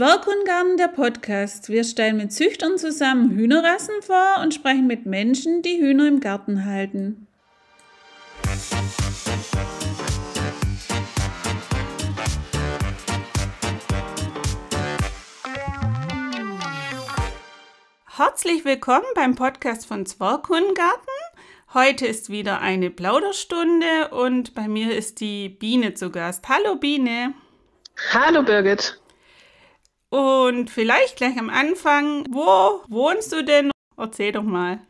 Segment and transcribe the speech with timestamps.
[0.00, 1.68] Zwerghundgarten, der Podcast.
[1.68, 6.64] Wir stellen mit Züchtern zusammen Hühnerrassen vor und sprechen mit Menschen, die Hühner im Garten
[6.64, 7.26] halten.
[18.22, 21.08] Herzlich willkommen beim Podcast von Zwerghundgarten.
[21.72, 26.46] Heute ist wieder eine Plauderstunde und bei mir ist die Biene zu Gast.
[26.46, 27.32] Hallo Biene.
[28.12, 29.00] Hallo Birgit.
[30.10, 33.70] Und vielleicht gleich am Anfang, wo wohnst du denn?
[33.96, 34.86] Erzähl doch mal.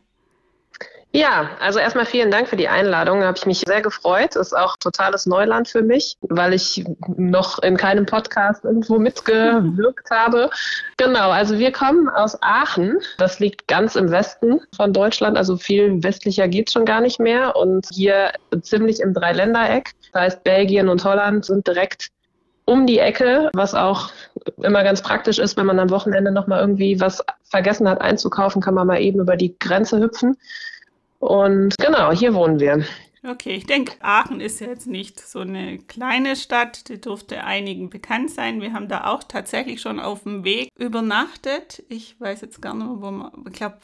[1.12, 3.24] Ja, also erstmal vielen Dank für die Einladung.
[3.24, 4.36] Habe ich mich sehr gefreut.
[4.36, 6.84] Ist auch totales Neuland für mich, weil ich
[7.16, 10.50] noch in keinem Podcast irgendwo mitgewirkt habe.
[10.98, 12.98] Genau, also wir kommen aus Aachen.
[13.18, 15.36] Das liegt ganz im Westen von Deutschland.
[15.36, 17.56] Also viel westlicher geht's schon gar nicht mehr.
[17.56, 19.90] Und hier ziemlich im Dreiländereck.
[20.12, 22.10] Das heißt, Belgien und Holland sind direkt
[22.66, 24.10] um die Ecke, was auch
[24.62, 28.74] immer ganz praktisch ist, wenn man am Wochenende nochmal irgendwie was vergessen hat einzukaufen, kann
[28.74, 30.36] man mal eben über die Grenze hüpfen.
[31.20, 32.84] Und genau, hier wohnen wir.
[33.22, 38.30] Okay, ich denke, Aachen ist jetzt nicht so eine kleine Stadt, die dürfte einigen bekannt
[38.30, 38.62] sein.
[38.62, 41.82] Wir haben da auch tatsächlich schon auf dem Weg übernachtet.
[41.90, 43.76] Ich weiß jetzt gar nicht mehr, wo man, ich glaube,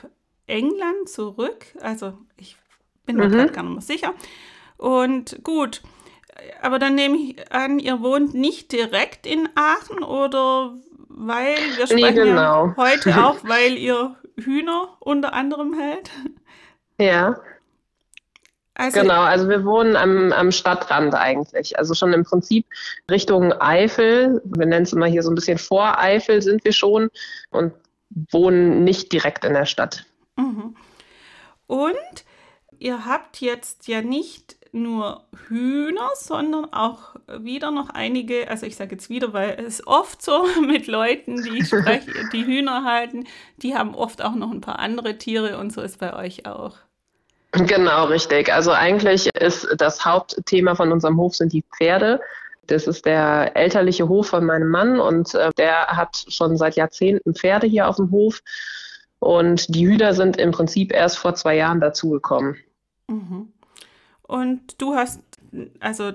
[0.47, 1.67] England zurück.
[1.83, 2.57] Also ich
[3.05, 3.33] bin mir mhm.
[3.33, 4.15] gerade gar nicht mehr sicher.
[4.79, 5.83] Und gut,
[6.63, 12.05] aber dann nehme ich an, ihr wohnt nicht direkt in Aachen oder weil wir sprechen
[12.05, 12.69] nee, genau.
[12.69, 16.11] ja heute auch, weil ihr Hühner unter anderem hält.
[16.99, 17.41] Ja.
[18.79, 21.79] Also, genau, also wir wohnen am, am Stadtrand eigentlich.
[21.79, 22.67] Also schon im Prinzip
[23.11, 24.43] Richtung Eifel.
[24.45, 27.09] Wir nennen es immer hier so ein bisschen vor Eifel sind wir schon
[27.51, 27.73] und
[28.31, 30.05] wohnen nicht direkt in der Stadt.
[30.37, 30.77] Mhm.
[31.67, 32.25] Und
[32.79, 38.93] ihr habt jetzt ja nicht nur Hühner, sondern auch wieder noch einige, also ich sage
[38.93, 43.25] jetzt wieder, weil es oft so mit Leuten, die spreche, die Hühner halten,
[43.63, 46.77] die haben oft auch noch ein paar andere Tiere und so ist bei euch auch.
[47.57, 48.53] Genau, richtig.
[48.53, 52.21] Also eigentlich ist das Hauptthema von unserem Hof sind die Pferde.
[52.67, 57.35] Das ist der elterliche Hof von meinem Mann und äh, der hat schon seit Jahrzehnten
[57.35, 58.43] Pferde hier auf dem Hof.
[59.19, 62.57] Und die Hühner sind im Prinzip erst vor zwei Jahren dazugekommen.
[63.09, 63.53] Mhm.
[64.23, 65.23] Und du hast,
[65.81, 66.13] also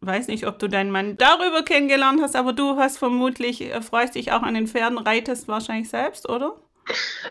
[0.00, 4.16] weiß nicht, ob du deinen Mann darüber kennengelernt hast, aber du hast vermutlich, äh, freust
[4.16, 6.56] dich auch an den Pferden, reitest wahrscheinlich selbst, oder?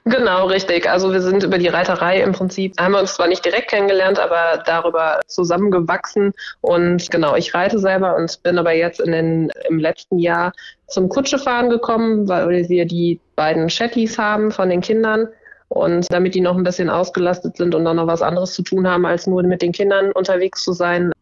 [0.05, 0.89] Genau, richtig.
[0.89, 4.19] Also wir sind über die Reiterei im Prinzip, haben wir uns zwar nicht direkt kennengelernt,
[4.19, 6.33] aber darüber zusammengewachsen.
[6.61, 10.53] Und genau, ich reite selber und bin aber jetzt in den, im letzten Jahr
[10.87, 15.27] zum Kutschefahren gekommen, weil wir die beiden Chattys haben von den Kindern.
[15.69, 18.87] Und damit die noch ein bisschen ausgelastet sind und dann noch was anderes zu tun
[18.87, 21.13] haben, als nur mit den Kindern unterwegs zu sein,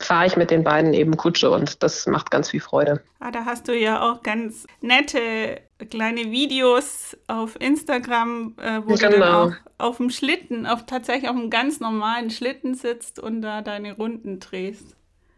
[0.00, 3.02] fahre ich mit den beiden eben Kutsche und das macht ganz viel Freude.
[3.20, 8.96] Ah, da hast du ja auch ganz nette kleine Videos auf Instagram, äh, wo genau.
[8.96, 9.44] du dann genau.
[9.44, 13.94] auch auf dem Schlitten, auf tatsächlich auf einem ganz normalen Schlitten sitzt und da deine
[13.94, 14.96] Runden drehst.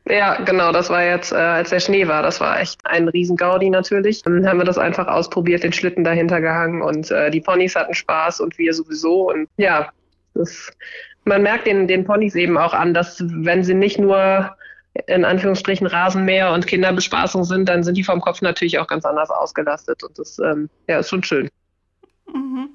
[0.09, 3.71] Ja, genau, das war jetzt, äh, als der Schnee war, das war echt ein Riesengaudi
[3.71, 4.23] natürlich.
[4.23, 7.95] Dann haben wir das einfach ausprobiert, den Schlitten dahinter gehangen und äh, die Ponys hatten
[7.95, 9.31] Spaß und wir sowieso.
[9.31, 9.91] Und ja,
[10.34, 10.73] das,
[11.25, 14.56] man merkt den, den Ponys eben auch an, dass wenn sie nicht nur
[15.06, 19.31] in Anführungsstrichen Rasenmäher und Kinderbespaßung sind, dann sind die vom Kopf natürlich auch ganz anders
[19.31, 21.49] ausgelastet und das ähm, ja, ist schon schön.
[22.27, 22.71] Mhm.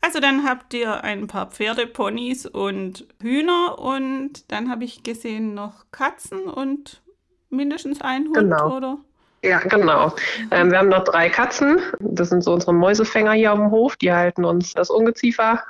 [0.00, 5.86] Also dann habt ihr ein paar Pferdeponys und Hühner und dann habe ich gesehen noch
[5.92, 7.02] Katzen und
[7.48, 8.76] mindestens ein Hund, genau.
[8.76, 8.98] oder?
[9.42, 10.14] Ja, genau.
[10.50, 11.78] Ähm, wir haben noch drei Katzen.
[12.00, 13.96] Das sind so unsere Mäusefänger hier auf dem Hof.
[13.96, 15.62] Die halten uns das Ungeziefer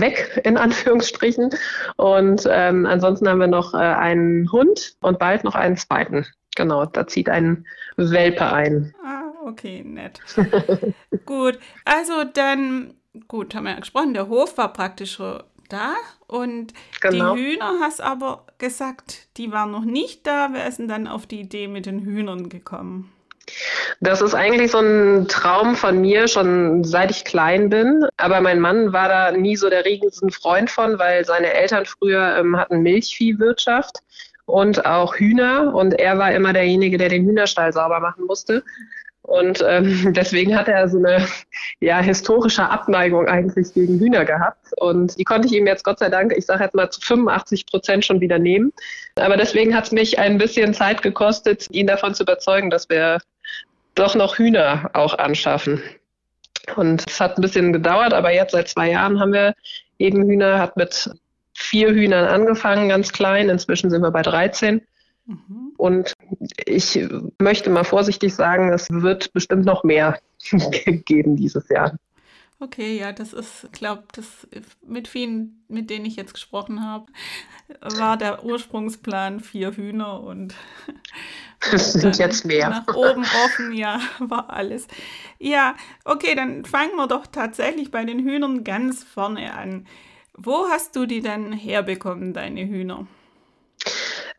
[0.00, 1.50] weg, in Anführungsstrichen.
[1.96, 6.26] Und ähm, ansonsten haben wir noch äh, einen Hund und bald noch einen zweiten.
[6.56, 8.94] Genau, da zieht ein Welpe ein.
[9.04, 10.20] Ah, okay, nett.
[11.26, 12.94] Gut, also dann
[13.28, 15.18] gut, haben wir ja gesprochen, der Hof war praktisch
[15.68, 15.94] da
[16.26, 17.34] und genau.
[17.34, 20.50] die Hühner hast aber gesagt, die waren noch nicht da.
[20.52, 23.12] Wer ist denn dann auf die Idee mit den Hühnern gekommen?
[24.00, 28.06] Das ist eigentlich so ein Traum von mir, schon seit ich klein bin.
[28.16, 32.36] Aber mein Mann war da nie so der riesigsten Freund von, weil seine Eltern früher
[32.38, 33.98] ähm, hatten Milchviehwirtschaft
[34.44, 35.74] und auch Hühner.
[35.74, 38.62] Und er war immer derjenige, der den Hühnerstall sauber machen musste.
[39.26, 41.26] Und ähm, deswegen hat er so eine
[41.80, 44.72] ja, historische Abneigung eigentlich gegen Hühner gehabt.
[44.76, 47.66] Und die konnte ich ihm jetzt Gott sei Dank, ich sage jetzt mal zu 85
[47.66, 48.72] Prozent schon wieder nehmen.
[49.16, 53.18] Aber deswegen hat es mich ein bisschen Zeit gekostet, ihn davon zu überzeugen, dass wir
[53.96, 55.82] doch noch Hühner auch anschaffen.
[56.76, 59.54] Und es hat ein bisschen gedauert, aber jetzt seit zwei Jahren haben wir
[59.98, 61.10] Egenhühner, hat mit
[61.54, 63.48] vier Hühnern angefangen, ganz klein.
[63.48, 64.82] Inzwischen sind wir bei 13.
[65.26, 65.72] Mhm.
[65.76, 66.12] Und
[66.64, 66.98] ich
[67.40, 70.18] möchte mal vorsichtig sagen, es wird bestimmt noch mehr
[71.04, 71.96] geben dieses Jahr.
[72.58, 74.48] Okay, ja, das ist, glaube das
[74.80, 77.06] mit vielen, mit denen ich jetzt gesprochen habe,
[77.80, 80.54] war der Ursprungsplan vier Hühner und
[81.72, 82.70] es sind jetzt mehr.
[82.70, 84.86] Nach oben offen, ja, war alles.
[85.38, 85.76] Ja,
[86.06, 89.86] okay, dann fangen wir doch tatsächlich bei den Hühnern ganz vorne an.
[90.32, 93.06] Wo hast du die denn herbekommen, deine Hühner?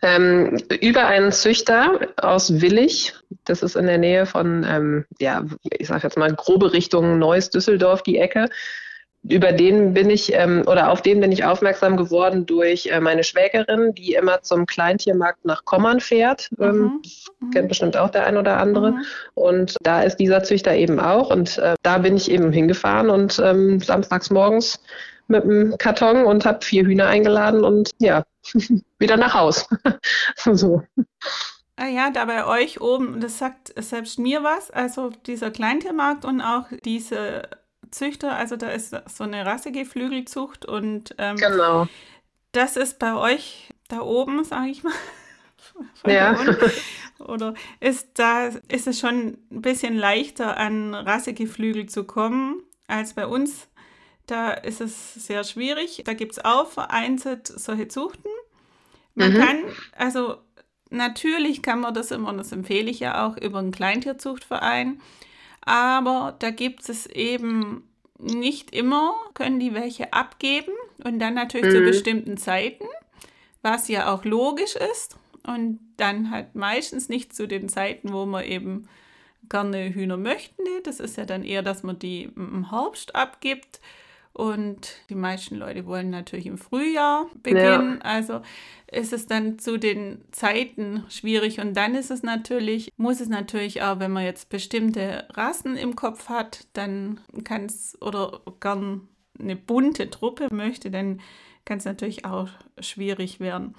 [0.01, 3.15] Ähm, über einen Züchter aus Willig,
[3.45, 7.49] das ist in der Nähe von, ähm, ja, ich sage jetzt mal grobe Richtung Neuss,
[7.49, 8.49] Düsseldorf, die Ecke.
[9.23, 13.23] Über den bin ich ähm, oder auf den bin ich aufmerksam geworden durch äh, meine
[13.23, 16.49] Schwägerin, die immer zum Kleintiermarkt nach Kommern fährt.
[16.59, 17.01] Ähm,
[17.41, 17.51] mhm.
[17.51, 18.91] Kennt bestimmt auch der ein oder andere.
[18.91, 19.05] Mhm.
[19.33, 21.31] Und da ist dieser Züchter eben auch.
[21.31, 24.79] Und äh, da bin ich eben hingefahren und ähm, samstags morgens
[25.27, 28.25] mit einem Karton und habe vier Hühner eingeladen und ja,
[28.99, 29.67] wieder nach Haus.
[30.35, 30.83] so.
[31.75, 36.41] Ah ja, da bei euch oben, das sagt selbst mir was, also dieser Kleintiermarkt und
[36.41, 37.43] auch diese
[37.91, 41.87] Züchter, also da ist so eine Rassegeflügelzucht und ähm, genau.
[42.51, 44.93] das ist bei euch da oben, sage ich mal.
[46.07, 46.37] ja.
[47.19, 53.27] Oder ist da ist es schon ein bisschen leichter an Rassegeflügel zu kommen als bei
[53.27, 53.67] uns?
[54.27, 56.03] Da ist es sehr schwierig.
[56.05, 58.29] Da gibt es auch vereinzelt solche Zuchten.
[59.15, 59.37] Man mhm.
[59.37, 59.57] kann,
[59.97, 60.37] also
[60.89, 65.01] natürlich kann man das immer, und das empfehle ich ja auch, über einen Kleintierzuchtverein.
[65.61, 67.89] Aber da gibt es eben
[68.19, 70.71] nicht immer, können die welche abgeben
[71.03, 71.77] und dann natürlich mhm.
[71.77, 72.85] zu bestimmten Zeiten,
[73.61, 75.17] was ja auch logisch ist.
[75.43, 78.89] Und dann halt meistens nicht zu den Zeiten, wo man eben
[79.49, 80.61] gerne Hühner möchte.
[80.83, 83.79] Das ist ja dann eher, dass man die im Herbst abgibt.
[84.37, 87.99] Und die meisten Leute wollen natürlich im Frühjahr beginnen.
[88.03, 88.07] Ja.
[88.07, 88.41] Also
[88.91, 91.59] ist es dann zu den Zeiten schwierig.
[91.59, 95.95] Und dann ist es natürlich, muss es natürlich auch, wenn man jetzt bestimmte Rassen im
[95.95, 99.07] Kopf hat, dann kann es oder gern
[99.39, 101.19] eine bunte Truppe möchte, dann
[101.65, 102.49] kann es natürlich auch
[102.79, 103.73] schwierig werden.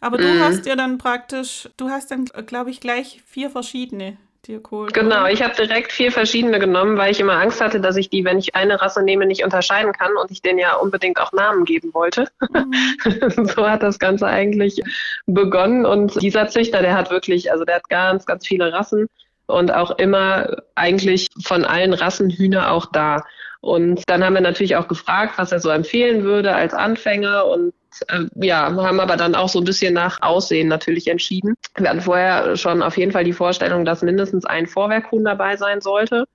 [0.00, 0.40] Aber du mhm.
[0.40, 4.16] hast ja dann praktisch, du hast dann, glaube ich, gleich vier verschiedene
[4.48, 4.94] dir geholt.
[4.94, 8.24] Genau, ich habe direkt vier verschiedene genommen, weil ich immer Angst hatte, dass ich die,
[8.24, 11.64] wenn ich eine Rasse nehme, nicht unterscheiden kann und ich denen ja unbedingt auch Namen
[11.64, 12.28] geben wollte.
[12.50, 12.72] Mhm.
[13.54, 14.82] so hat das Ganze eigentlich
[15.26, 19.06] begonnen und dieser Züchter, der hat wirklich, also der hat ganz, ganz viele Rassen
[19.46, 23.24] und auch immer eigentlich von allen Rassen Hühner auch da.
[23.60, 27.72] Und dann haben wir natürlich auch gefragt, was er so empfehlen würde als Anfänger und
[28.08, 31.54] äh, ja, haben aber dann auch so ein bisschen nach Aussehen natürlich entschieden.
[31.80, 35.80] Wir hatten vorher schon auf jeden Fall die Vorstellung, dass mindestens ein Vorwerkhuhn dabei sein
[35.80, 36.26] sollte,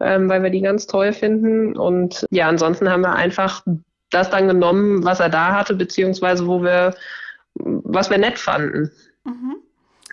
[0.00, 1.76] ähm, weil wir die ganz toll finden.
[1.76, 3.62] Und ja, ansonsten haben wir einfach
[4.10, 6.94] das dann genommen, was er da hatte, beziehungsweise wo wir,
[7.54, 8.90] was wir nett fanden.
[9.24, 9.56] Mhm.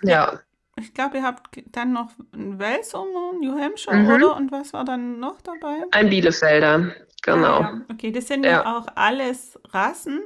[0.02, 0.40] Ja.
[0.78, 4.10] Ich glaube, ihr habt dann noch ein Welsunger, New Hampshire, mhm.
[4.10, 4.36] oder?
[4.36, 5.84] Und was war dann noch dabei?
[5.90, 7.60] Ein Bielefelder, genau.
[7.60, 7.80] Ah, ja.
[7.92, 10.22] Okay, das sind ja auch alles Rassen,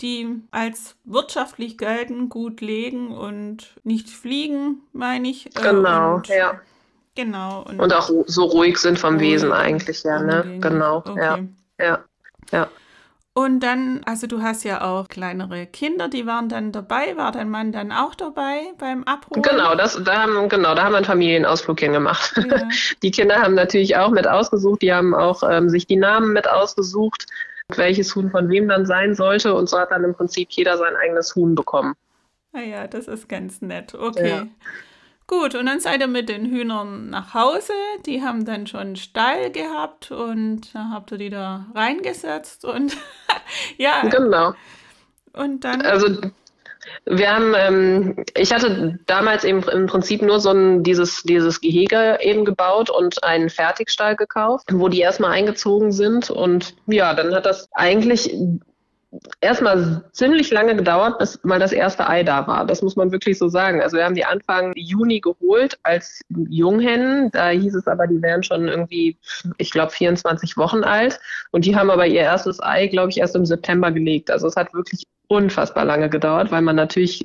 [0.00, 5.46] die als wirtschaftlich gelten, gut legen und nicht fliegen, meine ich.
[5.46, 6.60] Äh, genau, und, ja.
[7.14, 7.62] Genau.
[7.62, 10.58] Und, und, auch so ruhig sind vom ruhig Wesen eigentlich, ja, ne?
[10.60, 11.18] Genau, okay.
[11.18, 11.38] ja.
[11.78, 12.04] Ja,
[12.52, 12.68] ja.
[13.32, 17.16] Und dann, also du hast ja auch kleinere Kinder, die waren dann dabei.
[17.16, 19.42] War dein Mann dann auch dabei beim Abholen?
[19.42, 22.36] Genau, das, da haben, genau, da haben wir einen Familienausflug hingemacht.
[22.36, 22.68] Ja.
[23.02, 26.48] Die Kinder haben natürlich auch mit ausgesucht, die haben auch ähm, sich die Namen mit
[26.48, 27.26] ausgesucht
[27.78, 29.54] welches Huhn von wem dann sein sollte.
[29.54, 31.94] Und so hat dann im Prinzip jeder sein eigenes Huhn bekommen.
[32.52, 33.94] Ah ja, das ist ganz nett.
[33.94, 34.28] Okay.
[34.28, 34.46] Ja.
[35.26, 37.72] Gut, und dann seid ihr mit den Hühnern nach Hause.
[38.04, 42.96] Die haben dann schon einen Stall gehabt und da habt ihr die da reingesetzt und
[43.76, 44.02] ja.
[44.08, 44.54] Genau.
[45.32, 45.82] Und dann.
[45.82, 46.20] Also
[47.04, 52.18] wir haben, ähm, ich hatte damals eben im Prinzip nur so ein, dieses, dieses Gehege
[52.20, 56.30] eben gebaut und einen Fertigstall gekauft, wo die erstmal eingezogen sind.
[56.30, 58.34] Und ja, dann hat das eigentlich
[59.40, 62.66] erstmal ziemlich lange gedauert, bis mal das erste Ei da war.
[62.66, 63.82] Das muss man wirklich so sagen.
[63.82, 67.30] Also wir haben die Anfang Juni geholt als Junghennen.
[67.32, 69.18] Da hieß es aber, die wären schon irgendwie,
[69.58, 71.18] ich glaube, 24 Wochen alt.
[71.50, 74.30] Und die haben aber ihr erstes Ei, glaube ich, erst im September gelegt.
[74.30, 77.22] Also es hat wirklich unfassbar lange gedauert, weil man natürlich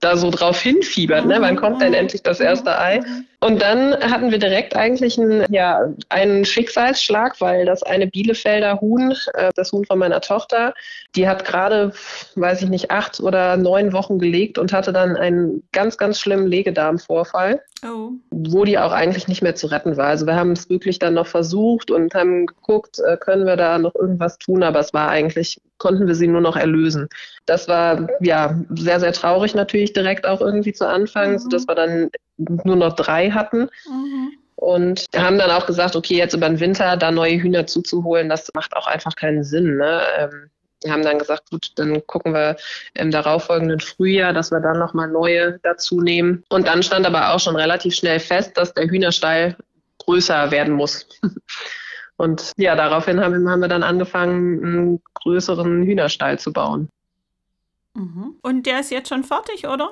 [0.00, 1.36] da so drauf hinfiebert, ne?
[1.40, 3.00] Wann kommt denn endlich das erste Ei?
[3.40, 9.14] Und dann hatten wir direkt eigentlich einen, ja, einen Schicksalsschlag, weil das eine Bielefelder Huhn,
[9.34, 10.74] äh, das Huhn von meiner Tochter,
[11.16, 11.92] die hat gerade,
[12.36, 16.46] weiß ich nicht, acht oder neun Wochen gelegt und hatte dann einen ganz, ganz schlimmen
[16.46, 18.10] Legedarmvorfall, oh.
[18.30, 20.06] wo die auch eigentlich nicht mehr zu retten war.
[20.06, 23.78] Also wir haben es wirklich dann noch versucht und haben geguckt, äh, können wir da
[23.78, 27.08] noch irgendwas tun, aber es war eigentlich konnten wir sie nur noch erlösen.
[27.44, 31.38] Das war ja sehr, sehr traurig natürlich direkt auch irgendwie zu Anfang, mhm.
[31.40, 32.08] sodass wir dann
[32.38, 33.68] nur noch drei hatten.
[33.86, 34.30] Mhm.
[34.54, 38.48] Und haben dann auch gesagt, okay, jetzt über den Winter da neue Hühner zuzuholen, das
[38.54, 39.76] macht auch einfach keinen Sinn.
[39.76, 40.02] Ne?
[40.16, 40.50] Ähm,
[40.84, 42.56] wir haben dann gesagt, gut, dann gucken wir
[42.94, 46.44] im darauffolgenden Frühjahr, dass wir dann nochmal neue dazu nehmen.
[46.48, 49.56] Und dann stand aber auch schon relativ schnell fest, dass der Hühnerstall
[49.98, 51.08] größer werden muss.
[52.16, 56.88] Und ja, daraufhin haben, haben wir dann angefangen, einen größeren Hühnerstall zu bauen.
[57.94, 58.36] Mhm.
[58.42, 59.90] Und der ist jetzt schon fertig, oder?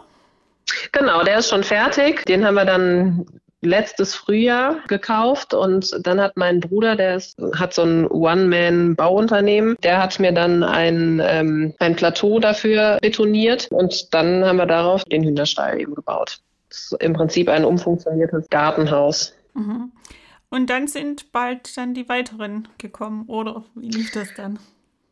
[0.93, 2.25] Genau, der ist schon fertig.
[2.27, 3.27] Den haben wir dann
[3.63, 10.03] letztes Frühjahr gekauft und dann hat mein Bruder, der ist, hat so ein One-Man-Bauunternehmen, der
[10.03, 15.25] hat mir dann ein, ähm, ein Plateau dafür betoniert und dann haben wir darauf den
[15.25, 16.39] Hühnerstall eben gebaut.
[16.71, 19.35] Das ist im Prinzip ein umfunktioniertes Gartenhaus.
[19.55, 19.93] Mhm.
[20.51, 24.59] Und dann sind bald dann die weiteren gekommen, oder wie lief das dann?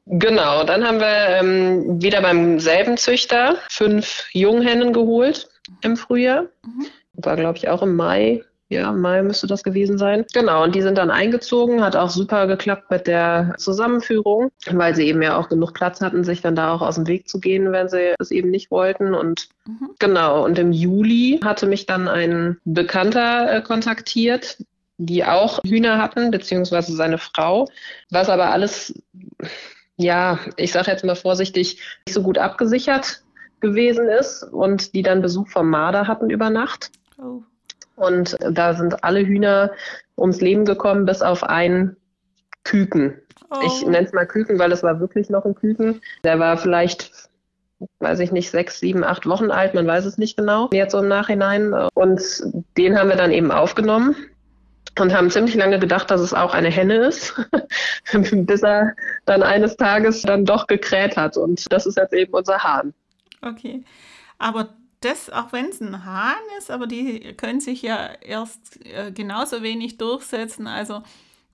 [0.07, 5.49] Genau, dann haben wir ähm, wieder beim selben Züchter fünf Junghennen geholt
[5.83, 6.47] im Frühjahr.
[6.65, 6.87] Mhm.
[7.13, 8.43] War, glaube ich, auch im Mai.
[8.71, 10.27] Ja, im Mai müsste das gewesen sein.
[10.35, 15.07] Genau, und die sind dann eingezogen, hat auch super geklappt mit der Zusammenführung, weil sie
[15.09, 17.73] eben ja auch genug Platz hatten, sich dann da auch aus dem Weg zu gehen,
[17.73, 19.15] wenn sie es eben nicht wollten.
[19.15, 19.91] Und mhm.
[19.99, 24.59] genau, und im Juli hatte mich dann ein Bekannter äh, kontaktiert,
[24.99, 27.69] die auch Hühner hatten, beziehungsweise seine Frau,
[28.11, 28.93] was aber alles,
[29.97, 33.23] ja, ich sage jetzt mal vorsichtig, nicht so gut abgesichert
[33.61, 36.91] gewesen ist und die dann Besuch vom Marder hatten über Nacht.
[37.17, 37.43] Oh.
[37.97, 39.73] Und da sind alle Hühner
[40.17, 41.97] ums Leben gekommen, bis auf einen
[42.65, 43.21] Küken.
[43.51, 43.61] Oh.
[43.65, 46.01] Ich nenne es mal Küken, weil es war wirklich noch ein Küken.
[46.25, 47.13] Der war vielleicht
[48.01, 50.99] weiß ich nicht, sechs, sieben, acht Wochen alt, man weiß es nicht genau, jetzt so
[50.99, 51.73] im Nachhinein.
[51.95, 52.21] Und
[52.77, 54.17] den haben wir dann eben aufgenommen
[55.01, 57.35] und haben ziemlich lange gedacht, dass es auch eine Henne ist,
[58.13, 61.37] bis er dann eines Tages dann doch gekräht hat.
[61.37, 62.95] Und das ist jetzt eben unser Hahn.
[63.43, 63.85] Okay,
[64.39, 69.13] aber das, auch wenn es ein Hahn ist, aber die können sich ja erst äh,
[69.13, 70.67] genauso wenig durchsetzen.
[70.67, 71.03] Also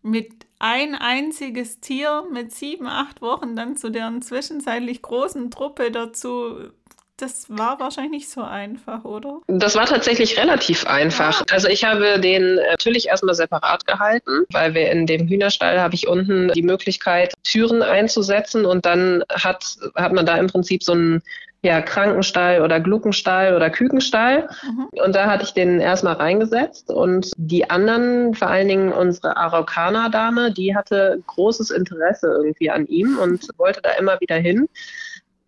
[0.02, 6.70] mit ein einziges Tier mit sieben, acht Wochen dann zu deren zwischenzeitlich großen Truppe dazu
[7.16, 9.40] das war wahrscheinlich nicht so einfach, oder?
[9.46, 11.40] Das war tatsächlich relativ einfach.
[11.40, 11.46] Ja.
[11.50, 16.08] Also ich habe den natürlich erstmal separat gehalten, weil wir in dem Hühnerstall habe ich
[16.08, 21.22] unten die Möglichkeit, Türen einzusetzen und dann hat, hat man da im Prinzip so einen
[21.62, 24.48] ja, Krankenstall oder Gluckenstall oder Kükenstall.
[24.62, 24.88] Mhm.
[25.02, 26.90] Und da hatte ich den erstmal reingesetzt.
[26.90, 33.18] Und die anderen, vor allen Dingen unsere Araukaner-Dame, die hatte großes Interesse irgendwie an ihm
[33.18, 34.68] und wollte da immer wieder hin.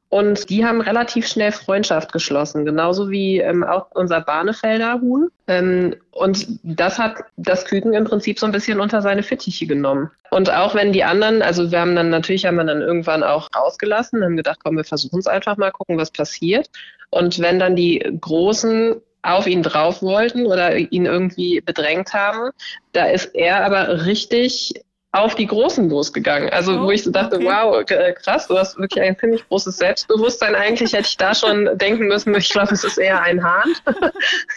[0.09, 5.29] Und die haben relativ schnell Freundschaft geschlossen, genauso wie ähm, auch unser Bahnefelder Huhn.
[5.49, 10.11] Ähm, und das hat das Küken im Prinzip so ein bisschen unter seine Fittiche genommen.
[10.31, 13.49] Und auch wenn die anderen, also wir haben dann natürlich haben wir dann irgendwann auch
[13.55, 16.71] rausgelassen, haben gedacht, komm, wir versuchen es einfach mal, gucken, was passiert.
[17.11, 22.51] Und wenn dann die Großen auf ihn drauf wollten oder ihn irgendwie bedrängt haben,
[22.93, 24.73] da ist er aber richtig
[25.19, 26.51] auf die Großen losgegangen.
[26.51, 27.47] Also wo ich so dachte, okay.
[27.47, 30.55] wow, äh, krass, du hast wirklich ein ziemlich großes Selbstbewusstsein.
[30.55, 33.75] Eigentlich hätte ich da schon denken müssen, ich glaube, es ist eher ein Hahn.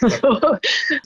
[0.00, 0.38] so.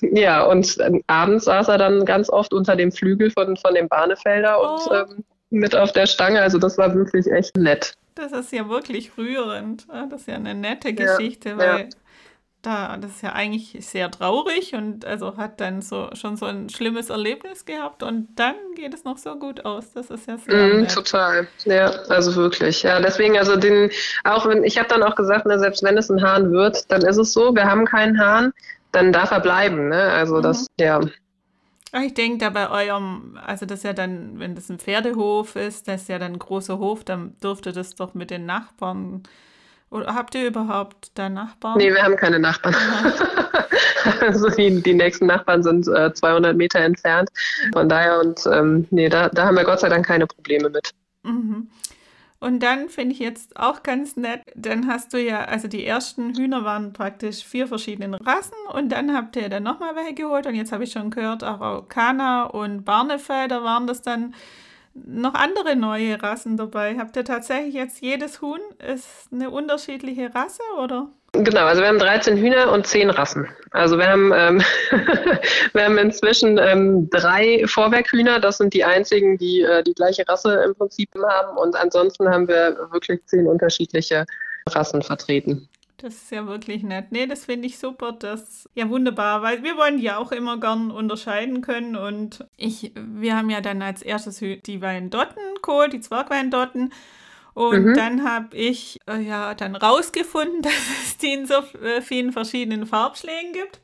[0.00, 3.88] Ja, und ähm, abends saß er dann ganz oft unter dem Flügel von, von dem
[3.88, 4.74] Bahnefelder oh.
[4.74, 6.40] und ähm, mit auf der Stange.
[6.40, 7.94] Also das war wirklich echt nett.
[8.16, 9.86] Das ist ja wirklich rührend.
[10.10, 11.86] Das ist ja eine nette Geschichte, ja, weil ja
[12.66, 16.68] da, das ist ja eigentlich sehr traurig und also hat dann so schon so ein
[16.68, 19.92] schlimmes Erlebnis gehabt und dann geht es noch so gut aus.
[19.92, 21.46] Das ist ja sehr mm, total.
[21.64, 22.82] Ja, also wirklich.
[22.82, 23.90] Ja, deswegen also den
[24.24, 27.02] auch wenn ich habe dann auch gesagt, ne, selbst wenn es ein Hahn wird, dann
[27.02, 28.52] ist es so, wir haben keinen Hahn,
[28.92, 30.02] dann darf er bleiben, ne?
[30.12, 30.42] Also mhm.
[30.42, 31.00] das ja.
[32.02, 35.86] Ich denke da bei eurem, also das ist ja dann, wenn das ein Pferdehof ist,
[35.86, 39.22] das ist ja dann ein großer Hof, dann dürfte das doch mit den Nachbarn
[39.94, 41.78] oder habt ihr überhaupt da Nachbarn?
[41.78, 42.74] Nee, wir haben keine Nachbarn.
[44.20, 47.30] also die, die nächsten Nachbarn sind äh, 200 Meter entfernt.
[47.72, 50.90] Von daher und ähm, nee, da, da haben wir Gott sei Dank keine Probleme mit.
[51.22, 51.68] Mhm.
[52.40, 56.34] Und dann finde ich jetzt auch ganz nett, dann hast du ja, also die ersten
[56.34, 60.54] Hühner waren praktisch vier verschiedene Rassen und dann habt ihr dann nochmal welche geholt und
[60.54, 64.34] jetzt habe ich schon gehört, Araucana und Barnefelder waren das dann
[64.94, 66.96] noch andere neue Rassen dabei.
[66.98, 71.08] Habt ihr tatsächlich jetzt jedes Huhn ist eine unterschiedliche Rasse oder?
[71.32, 73.48] Genau, also wir haben 13 Hühner und 10 Rassen.
[73.72, 74.62] Also wir haben, ähm,
[75.72, 80.62] wir haben inzwischen ähm, drei Vorwerkhühner, das sind die einzigen, die äh, die gleiche Rasse
[80.64, 81.56] im Prinzip haben.
[81.56, 84.26] Und ansonsten haben wir wirklich zehn unterschiedliche
[84.68, 85.68] Rassen vertreten.
[86.04, 87.12] Das ist ja wirklich nett.
[87.12, 88.12] Nee, das finde ich super.
[88.12, 91.96] Das ja wunderbar, weil wir wollen die auch immer gern unterscheiden können.
[91.96, 96.92] Und ich, wir haben ja dann als erstes die Weindotten geholt, die Zwergweindotten.
[97.54, 97.94] Und mhm.
[97.94, 102.84] dann habe ich äh, ja dann rausgefunden, dass es die in so äh, vielen verschiedenen
[102.84, 103.80] Farbschlägen gibt.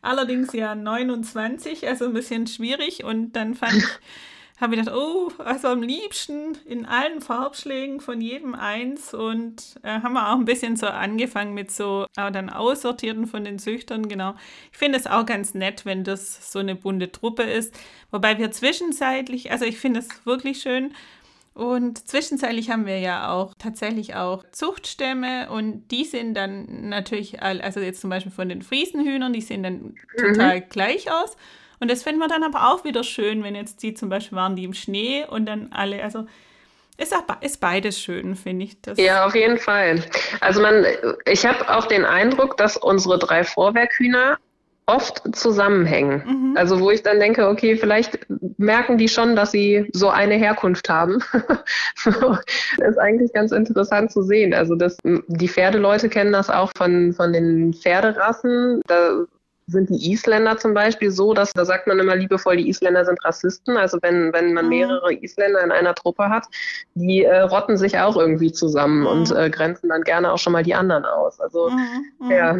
[0.00, 3.04] Allerdings ja 29, also ein bisschen schwierig.
[3.04, 3.88] Und dann fand ich
[4.60, 10.00] habe ich gedacht, oh, also am liebsten in allen Farbschlägen von jedem eins und äh,
[10.00, 14.08] haben wir auch ein bisschen so angefangen mit so auch dann aussortierten von den Züchtern,
[14.08, 14.34] genau.
[14.72, 17.74] Ich finde es auch ganz nett, wenn das so eine bunte Truppe ist,
[18.10, 20.92] wobei wir zwischenzeitlich, also ich finde es wirklich schön,
[21.58, 27.80] und zwischenzeitlich haben wir ja auch tatsächlich auch Zuchtstämme und die sind dann natürlich, also
[27.80, 29.96] jetzt zum Beispiel von den Friesenhühnern, die sehen dann mhm.
[30.16, 31.36] total gleich aus.
[31.80, 34.56] Und das finden wir dann aber auch wieder schön, wenn jetzt die zum Beispiel waren,
[34.56, 36.26] die im Schnee und dann alle, also
[36.96, 38.80] ist, auch, ist beides schön, finde ich.
[38.82, 40.02] Das ja, auf jeden Fall.
[40.40, 40.84] Also man,
[41.26, 44.38] ich habe auch den Eindruck, dass unsere drei Vorwerkhühner
[44.88, 46.22] oft zusammenhängen.
[46.26, 46.56] Mhm.
[46.56, 50.88] Also wo ich dann denke, okay, vielleicht merken die schon, dass sie so eine Herkunft
[50.88, 51.22] haben.
[52.04, 54.54] das ist eigentlich ganz interessant zu sehen.
[54.54, 58.80] Also das, die Pferdeleute kennen das auch von, von den Pferderassen.
[58.86, 59.26] Da
[59.68, 63.22] sind die Isländer zum Beispiel so, dass da sagt man immer liebevoll, die Isländer sind
[63.24, 63.76] Rassisten.
[63.76, 64.70] Also wenn, wenn man mhm.
[64.70, 66.46] mehrere Isländer in einer Truppe hat,
[66.94, 69.06] die äh, rotten sich auch irgendwie zusammen mhm.
[69.06, 71.38] und äh, grenzen dann gerne auch schon mal die anderen aus.
[71.38, 72.26] Also mhm.
[72.26, 72.30] mhm.
[72.30, 72.58] ja,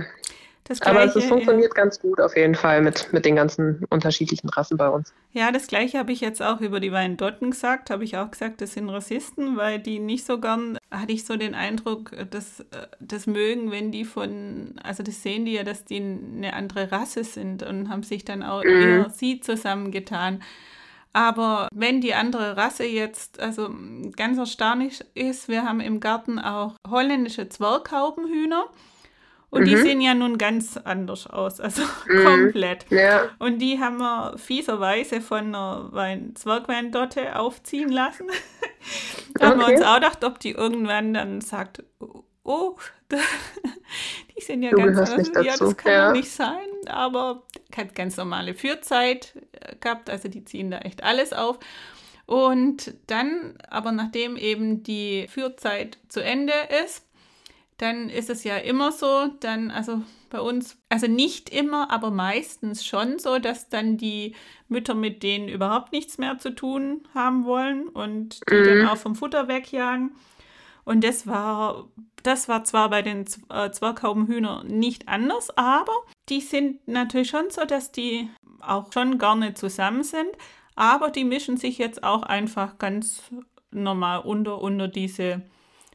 [0.68, 4.48] das Gleiche, Aber es funktioniert ganz gut auf jeden Fall mit, mit den ganzen unterschiedlichen
[4.50, 5.14] Rassen bei uns.
[5.32, 7.90] Ja, das Gleiche habe ich jetzt auch über die Weindotten gesagt.
[7.90, 11.36] Habe ich auch gesagt, das sind Rassisten, weil die nicht so gern, hatte ich so
[11.36, 12.64] den Eindruck, dass
[13.00, 17.24] das mögen, wenn die von, also das sehen die ja, dass die eine andere Rasse
[17.24, 18.70] sind und haben sich dann auch mhm.
[18.70, 20.42] eher sie zusammengetan.
[21.12, 23.70] Aber wenn die andere Rasse jetzt, also
[24.16, 28.66] ganz erstaunlich ist, wir haben im Garten auch holländische Zwerghaubenhühner.
[29.50, 29.66] Und mhm.
[29.66, 32.24] die sehen ja nun ganz anders aus, also mhm.
[32.24, 32.86] komplett.
[32.90, 33.30] Ja.
[33.38, 38.26] Und die haben wir fieserweise von einer Wein Zwergweindotte aufziehen lassen.
[39.34, 39.46] da okay.
[39.46, 41.82] haben wir uns auch gedacht, ob die irgendwann dann sagt,
[42.44, 42.76] oh,
[44.36, 45.46] die sind ja du ganz anders.
[45.46, 46.12] Ja, das kann ja.
[46.12, 47.42] nicht sein, aber
[47.74, 51.58] hat ganz normale Führzeit äh, gehabt, also die ziehen da echt alles auf.
[52.26, 56.52] Und dann, aber nachdem eben die Führzeit zu Ende
[56.84, 57.07] ist,
[57.78, 62.84] dann ist es ja immer so, dann, also bei uns, also nicht immer, aber meistens
[62.84, 64.34] schon so, dass dann die
[64.68, 68.64] Mütter mit denen überhaupt nichts mehr zu tun haben wollen und die mhm.
[68.64, 70.10] dann auch vom Futter wegjagen.
[70.84, 71.88] Und das war,
[72.22, 75.92] das war zwar bei den äh, Zwerghaubenhühnern nicht anders, aber
[76.28, 78.28] die sind natürlich schon so, dass die
[78.60, 80.30] auch schon gerne zusammen sind,
[80.74, 83.22] aber die mischen sich jetzt auch einfach ganz
[83.70, 85.42] normal unter, unter diese,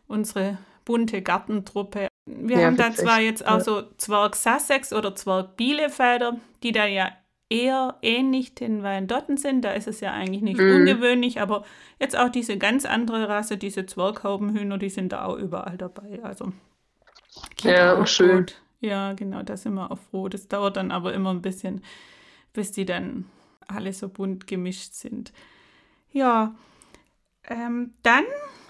[0.07, 2.07] unsere bunte Gartentruppe.
[2.25, 6.85] Wir ja, haben da zwar jetzt auch so Zwerg Sussex oder Zwerg Bielefelder, die da
[6.85, 7.11] ja
[7.49, 9.63] eher ähnlich den Wyandotten sind.
[9.63, 10.75] Da ist es ja eigentlich nicht mhm.
[10.75, 11.63] ungewöhnlich, aber
[11.99, 16.19] jetzt auch diese ganz andere Rasse, diese Zwerghaubenhühner, die sind da auch überall dabei.
[16.23, 16.51] Also
[17.61, 18.37] ja, schön.
[18.37, 18.61] Gut.
[18.79, 20.27] Ja, genau, da sind wir auch froh.
[20.27, 21.81] Das dauert dann aber immer ein bisschen,
[22.51, 23.25] bis die dann
[23.67, 25.31] alle so bunt gemischt sind.
[26.11, 26.53] Ja,
[27.47, 28.25] ähm, dann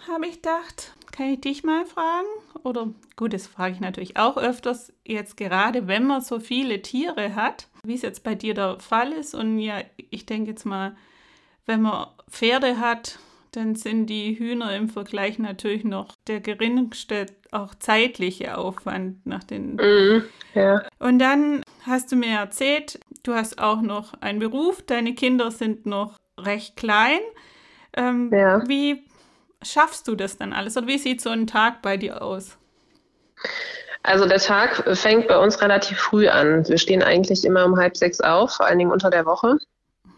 [0.07, 2.27] habe ich gedacht, kann ich dich mal fragen?
[2.63, 7.35] Oder gut, das frage ich natürlich auch öfters, jetzt gerade wenn man so viele Tiere
[7.35, 9.33] hat, wie es jetzt bei dir der Fall ist.
[9.33, 10.97] Und ja, ich denke jetzt mal,
[11.65, 13.19] wenn man Pferde hat,
[13.51, 19.75] dann sind die Hühner im Vergleich natürlich noch der geringste auch zeitliche Aufwand nach den.
[19.75, 20.23] Mhm,
[20.55, 20.81] ja.
[20.97, 25.85] Und dann hast du mir erzählt, du hast auch noch einen Beruf, deine Kinder sind
[25.85, 27.19] noch recht klein.
[27.95, 28.67] Ähm, ja.
[28.67, 29.03] Wie
[29.63, 30.77] schaffst du das dann alles?
[30.77, 32.57] Oder wie sieht so ein Tag bei dir aus?
[34.03, 36.67] Also der Tag fängt bei uns relativ früh an.
[36.67, 39.57] Wir stehen eigentlich immer um halb sechs auf, vor allen Dingen unter der Woche.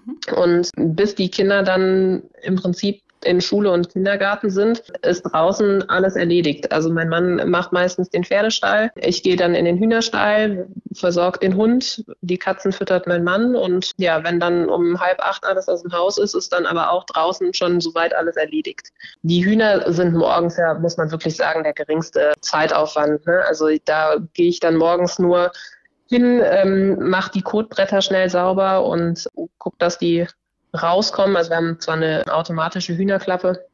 [0.05, 0.17] Mhm.
[0.35, 6.15] Und bis die Kinder dann im Prinzip in Schule und Kindergarten sind, ist draußen alles
[6.15, 6.71] erledigt.
[6.71, 8.91] Also mein Mann macht meistens den Pferdestall.
[8.95, 13.91] Ich gehe dann in den Hühnerstall, versorge den Hund, die Katzen füttert mein Mann und
[13.97, 17.03] ja, wenn dann um halb acht alles aus dem Haus ist, ist dann aber auch
[17.05, 18.89] draußen schon soweit alles erledigt.
[19.21, 23.25] Die Hühner sind morgens ja, muss man wirklich sagen, der geringste Zeitaufwand.
[23.25, 23.43] Ne?
[23.47, 25.51] Also da gehe ich dann morgens nur
[26.07, 30.27] hin, ähm, mache die Kotbretter schnell sauber und gucke, dass die
[30.75, 31.35] rauskommen.
[31.35, 33.65] Also wir haben zwar eine automatische Hühnerklappe,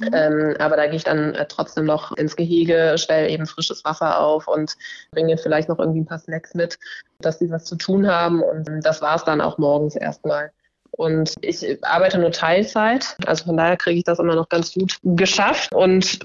[0.00, 0.10] Mhm.
[0.12, 4.20] Ähm, aber da gehe ich dann äh, trotzdem noch ins Gehege, stelle eben frisches Wasser
[4.20, 4.76] auf und
[5.10, 6.78] bringe vielleicht noch irgendwie ein paar Snacks mit,
[7.20, 8.42] dass sie was zu tun haben.
[8.42, 10.50] Und das war es dann auch morgens erstmal.
[10.92, 14.96] Und ich arbeite nur Teilzeit, also von daher kriege ich das immer noch ganz gut
[15.02, 15.72] geschafft.
[15.72, 16.18] Und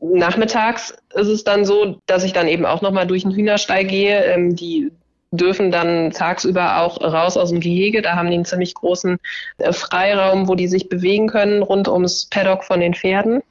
[0.00, 4.24] nachmittags ist es dann so, dass ich dann eben auch nochmal durch den Hühnerstall gehe.
[4.24, 4.90] Ähm, die
[5.30, 8.02] dürfen dann tagsüber auch raus aus dem Gehege.
[8.02, 9.18] Da haben die einen ziemlich großen
[9.58, 13.42] äh, Freiraum, wo die sich bewegen können rund ums Paddock von den Pferden.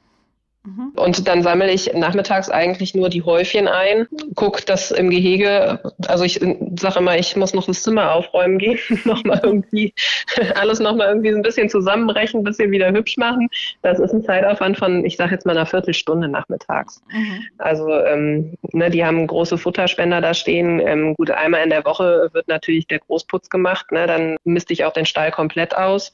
[0.68, 0.92] Mhm.
[0.96, 6.24] Und dann sammle ich nachmittags eigentlich nur die Häufchen ein, gucke das im Gehege, also
[6.24, 6.40] ich
[6.78, 9.94] sage immer, ich muss noch das Zimmer aufräumen gehen, nochmal irgendwie
[10.54, 13.48] alles nochmal irgendwie so ein bisschen zusammenbrechen, ein bisschen wieder hübsch machen.
[13.82, 17.02] Das ist ein Zeitaufwand von, ich sage jetzt mal einer Viertelstunde nachmittags.
[17.10, 17.44] Mhm.
[17.58, 20.80] Also ähm, ne, die haben große Futterspender da stehen.
[20.80, 24.84] Ähm, gut, einmal in der Woche wird natürlich der Großputz gemacht, ne, dann misste ich
[24.84, 26.12] auch den Stall komplett aus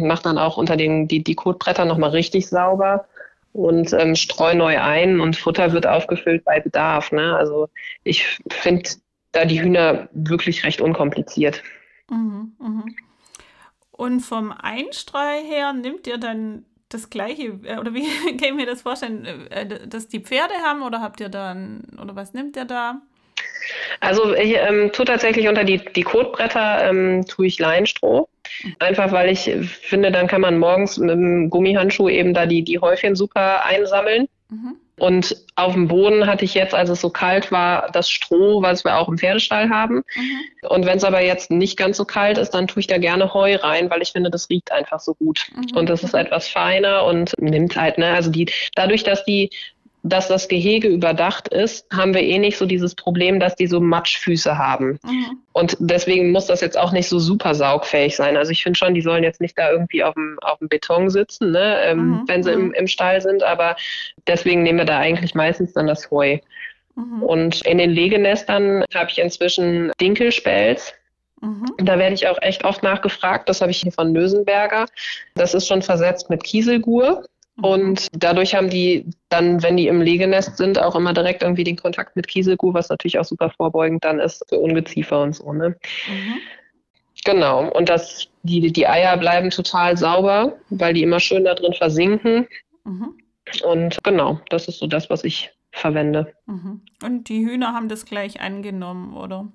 [0.00, 3.06] mache dann auch unter den die, die Kotbretter nochmal richtig sauber
[3.54, 7.12] und ähm, streue neu ein und Futter wird aufgefüllt bei Bedarf.
[7.12, 7.36] Ne?
[7.36, 7.68] Also
[8.02, 8.90] ich finde
[9.30, 11.62] da die Hühner wirklich recht unkompliziert.
[12.10, 12.84] Mhm, mh.
[13.92, 18.02] Und vom Einstreu her nimmt ihr dann das gleiche, äh, oder wie
[18.38, 22.16] kann ich mir das vorstellen, äh, dass die Pferde haben oder habt ihr dann, oder
[22.16, 23.02] was nimmt ihr da?
[24.00, 28.28] Also ich ähm, tue tatsächlich unter die, die Kotbretter ähm, tue ich Leinstroh.
[28.78, 29.50] Einfach weil ich
[29.82, 34.28] finde, dann kann man morgens mit dem Gummihandschuh eben da die, die Häufchen super einsammeln.
[34.48, 34.76] Mhm.
[34.96, 38.84] Und auf dem Boden hatte ich jetzt, als es so kalt war, das Stroh, was
[38.84, 40.02] wir auch im Pferdestall haben.
[40.14, 40.68] Mhm.
[40.68, 43.34] Und wenn es aber jetzt nicht ganz so kalt ist, dann tue ich da gerne
[43.34, 45.46] Heu rein, weil ich finde, das riecht einfach so gut.
[45.54, 45.76] Mhm.
[45.76, 49.50] Und das ist etwas feiner und nimmt halt, ne, also die, dadurch, dass die
[50.04, 53.80] dass das Gehege überdacht ist, haben wir eh nicht so dieses Problem, dass die so
[53.80, 54.98] Matschfüße haben.
[55.02, 55.38] Mhm.
[55.52, 58.36] Und deswegen muss das jetzt auch nicht so super saugfähig sein.
[58.36, 61.08] Also ich finde schon, die sollen jetzt nicht da irgendwie auf dem, auf dem Beton
[61.08, 62.24] sitzen, ne, ähm, mhm.
[62.26, 62.74] wenn sie im, mhm.
[62.74, 63.76] im Stall sind, aber
[64.26, 66.38] deswegen nehmen wir da eigentlich meistens dann das Heu.
[66.96, 67.22] Mhm.
[67.22, 70.92] Und in den Legenestern habe ich inzwischen Dinkelspelz.
[71.40, 71.64] Mhm.
[71.78, 73.48] Da werde ich auch echt oft nachgefragt.
[73.48, 74.84] Das habe ich hier von Nösenberger.
[75.34, 77.24] Das ist schon versetzt mit Kieselgur.
[77.56, 77.64] Mhm.
[77.64, 81.76] Und dadurch haben die dann, wenn die im Legenest sind, auch immer direkt irgendwie den
[81.76, 85.52] Kontakt mit Kieselkuh, was natürlich auch super vorbeugend dann ist für Ungeziefer und so.
[85.52, 85.70] Ne?
[86.08, 86.34] Mhm.
[87.24, 87.70] Genau.
[87.70, 92.46] Und das, die, die Eier bleiben total sauber, weil die immer schön da drin versinken.
[92.84, 93.14] Mhm.
[93.62, 96.32] Und genau, das ist so das, was ich verwende.
[96.46, 96.82] Mhm.
[97.02, 99.48] Und die Hühner haben das gleich angenommen, oder?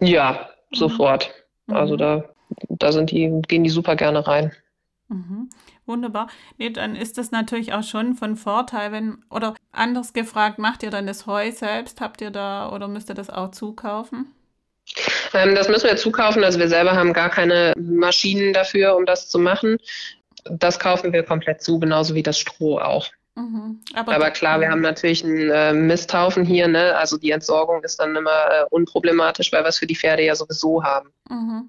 [0.00, 0.76] Ja, mhm.
[0.76, 1.30] sofort.
[1.68, 1.98] Also mhm.
[1.98, 2.24] da,
[2.68, 4.52] da sind die, gehen die super gerne rein.
[5.92, 6.28] Wunderbar.
[6.56, 10.90] Nee, dann ist das natürlich auch schon von Vorteil, wenn, oder anders gefragt, macht ihr
[10.90, 12.00] dann das Heu selbst?
[12.00, 14.34] Habt ihr da oder müsst ihr das auch zukaufen?
[15.34, 16.42] Ähm, das müssen wir zukaufen.
[16.44, 19.76] Also wir selber haben gar keine Maschinen dafür, um das zu machen.
[20.44, 23.08] Das kaufen wir komplett zu, genauso wie das Stroh auch.
[23.34, 23.80] Mhm.
[23.94, 26.96] Aber, Aber, klar, wir haben natürlich einen äh, Misthaufen hier, ne?
[26.96, 30.34] Also die Entsorgung ist dann immer äh, unproblematisch, weil wir es für die Pferde ja
[30.34, 31.10] sowieso haben.
[31.28, 31.68] Mhm.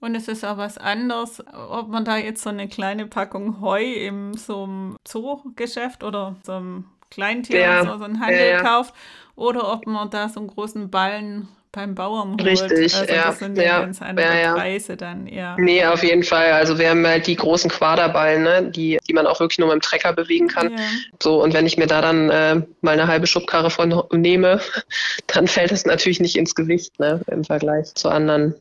[0.00, 3.82] Und es ist auch was anderes, ob man da jetzt so eine kleine Packung Heu
[3.82, 7.84] im so einem Zoogeschäft oder so einem Kleintier, ja.
[7.84, 8.62] so, so einen Handel ja, ja.
[8.62, 8.94] kauft,
[9.34, 12.44] oder ob man da so einen großen Ballen beim Bauern holt.
[12.44, 13.26] Richtig, also ja.
[13.26, 15.56] Das sind ja, ganz andere ja, Preise dann, ja.
[15.58, 16.52] Nee, auf jeden Fall.
[16.52, 19.74] Also wir haben halt die großen Quaderballen, ne, die, die man auch wirklich nur mit
[19.74, 20.72] dem Trecker bewegen kann.
[20.72, 20.78] Ja.
[21.22, 24.60] So, und wenn ich mir da dann äh, mal eine halbe Schubkarre von nehme,
[25.26, 28.54] dann fällt es natürlich nicht ins Gewicht, ne, im Vergleich zu anderen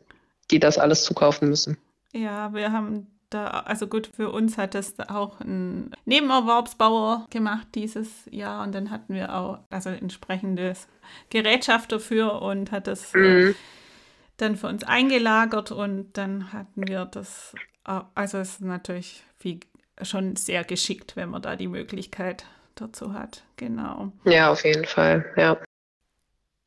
[0.51, 1.77] die das alles zukaufen müssen.
[2.13, 8.09] Ja, wir haben da, also gut, für uns hat das auch ein Nebenerwerbsbauer gemacht dieses
[8.31, 10.87] Jahr und dann hatten wir auch also entsprechendes
[11.29, 13.55] Gerätschaft dafür und hat das mhm.
[14.37, 19.59] dann für uns eingelagert und dann hatten wir das, also es ist natürlich viel,
[20.01, 24.11] schon sehr geschickt, wenn man da die Möglichkeit dazu hat, genau.
[24.23, 25.57] Ja, auf jeden Fall, ja.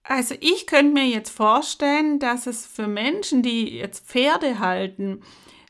[0.03, 5.23] Also ich könnte mir jetzt vorstellen, dass es für Menschen, die jetzt Pferde halten,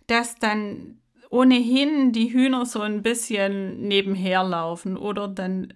[0.06, 0.98] dass dann
[1.30, 5.74] ohnehin die Hühner so ein bisschen nebenher laufen oder dann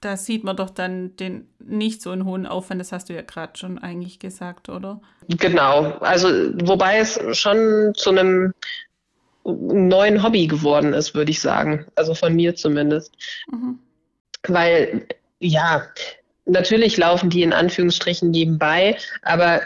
[0.00, 3.22] da sieht man doch dann den nicht so einen hohen Aufwand, das hast du ja
[3.22, 5.00] gerade schon eigentlich gesagt, oder?
[5.28, 6.28] Genau, also
[6.64, 8.54] wobei es schon zu einem
[9.44, 11.86] neuen Hobby geworden ist, würde ich sagen.
[11.94, 13.14] Also von mir zumindest.
[13.50, 13.78] Mhm.
[14.46, 15.06] Weil,
[15.40, 15.82] ja,
[16.46, 19.62] natürlich laufen die in Anführungsstrichen nebenbei, aber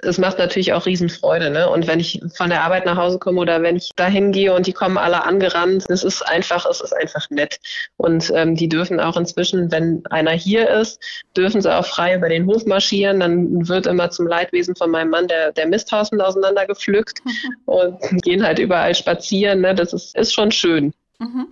[0.00, 1.50] es macht natürlich auch Riesenfreude.
[1.50, 1.68] Ne?
[1.68, 4.66] Und wenn ich von der Arbeit nach Hause komme oder wenn ich dahin gehe und
[4.66, 7.60] die kommen alle angerannt, es ist einfach, es ist einfach nett.
[7.98, 10.98] Und ähm, die dürfen auch inzwischen, wenn einer hier ist,
[11.36, 13.20] dürfen sie auch frei über den Hof marschieren.
[13.20, 17.20] Dann wird immer zum Leidwesen von meinem Mann der, der Misthausen auseinandergepflückt
[17.66, 19.60] und gehen halt überall spazieren.
[19.60, 19.74] Ne?
[19.74, 20.94] Das ist, ist schon schön.
[21.18, 21.48] Mhm.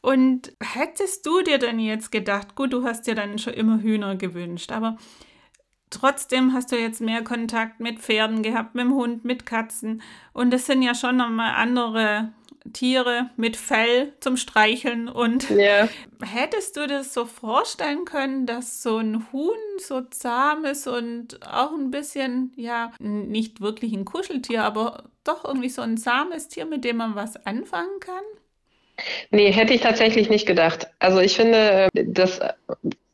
[0.00, 4.16] Und hättest du dir denn jetzt gedacht, gut, du hast dir dann schon immer Hühner
[4.16, 4.96] gewünscht, aber
[5.90, 10.02] trotzdem hast du jetzt mehr Kontakt mit Pferden gehabt, mit dem Hund, mit Katzen.
[10.32, 12.32] Und das sind ja schon nochmal andere
[12.72, 15.08] Tiere mit Fell zum Streicheln.
[15.08, 15.88] Und ja.
[16.22, 21.72] hättest du das so vorstellen können, dass so ein Huhn so zahm ist und auch
[21.72, 26.84] ein bisschen, ja, nicht wirklich ein Kuscheltier, aber doch irgendwie so ein zahmes Tier, mit
[26.84, 28.24] dem man was anfangen kann?
[29.30, 30.88] Nee, hätte ich tatsächlich nicht gedacht.
[30.98, 32.40] Also ich finde, dass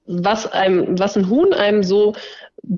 [0.07, 2.15] was einem, was ein Huhn einem so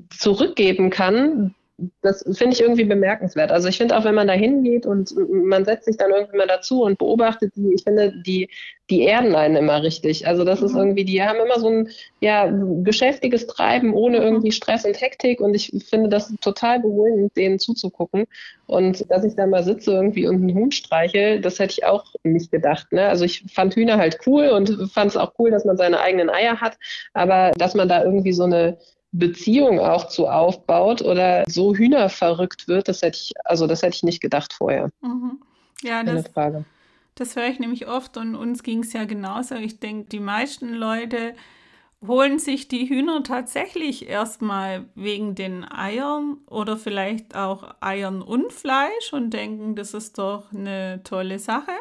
[0.09, 1.55] zurückgeben kann,
[2.01, 3.51] das finde ich irgendwie bemerkenswert.
[3.51, 6.47] Also ich finde auch, wenn man da hingeht und man setzt sich dann irgendwie mal
[6.47, 8.49] dazu und beobachtet die, ich finde, die,
[8.89, 10.25] die erden einen immer richtig.
[10.25, 10.79] Also das ist mhm.
[10.79, 12.51] irgendwie, die haben immer so ein ja,
[12.83, 14.25] geschäftiges Treiben ohne mhm.
[14.25, 18.25] irgendwie Stress und Hektik und ich finde das total beruhigend, denen zuzugucken.
[18.65, 22.05] Und dass ich da mal sitze irgendwie und einen Huhn streiche, das hätte ich auch
[22.23, 22.91] nicht gedacht.
[22.91, 23.07] Ne?
[23.07, 26.31] Also ich fand Hühner halt cool und fand es auch cool, dass man seine eigenen
[26.31, 26.77] Eier hat,
[27.13, 28.77] aber dass man da irgendwie so eine
[29.11, 34.03] Beziehung auch zu aufbaut oder so hühnerverrückt wird, das hätte ich, also das hätte ich
[34.03, 34.89] nicht gedacht vorher.
[35.01, 35.41] Mhm.
[35.81, 36.65] Ja, Keine das, Frage.
[37.15, 39.55] das höre ich nämlich oft und uns ging es ja genauso.
[39.55, 41.33] Ich denke, die meisten Leute
[42.05, 49.13] holen sich die Hühner tatsächlich erstmal wegen den Eiern oder vielleicht auch Eiern und Fleisch
[49.13, 51.71] und denken, das ist doch eine tolle Sache.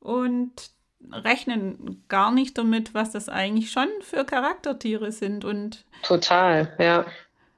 [0.00, 0.73] Und
[1.12, 5.44] rechnen gar nicht damit, was das eigentlich schon für Charaktertiere sind.
[5.44, 7.06] Und Total, ja.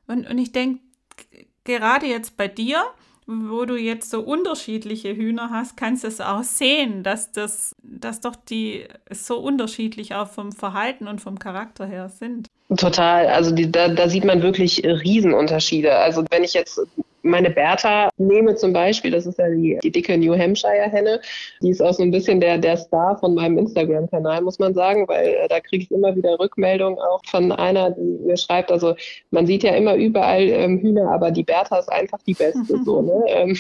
[0.07, 0.81] Und, und ich denke,
[1.65, 2.85] gerade jetzt bei dir,
[3.27, 8.21] wo du jetzt so unterschiedliche Hühner hast, kannst du es auch sehen, dass das, dass
[8.21, 12.49] doch die so unterschiedlich auch vom Verhalten und vom Charakter her sind.
[12.77, 15.93] Total, also die, da, da sieht man wirklich Riesenunterschiede.
[15.97, 16.81] Also wenn ich jetzt
[17.23, 21.21] meine Bertha nehme zum Beispiel, das ist ja die, die dicke New Hampshire Henne,
[21.63, 25.07] die ist auch so ein bisschen der, der Star von meinem Instagram-Kanal, muss man sagen,
[25.09, 28.95] weil äh, da kriege ich immer wieder Rückmeldungen auch von einer, die mir schreibt, also
[29.31, 33.03] man sieht ja immer überall ähm, Hühner, aber die Bertha ist einfach die beste, so,
[33.03, 33.25] ne?
[33.29, 33.57] Ähm,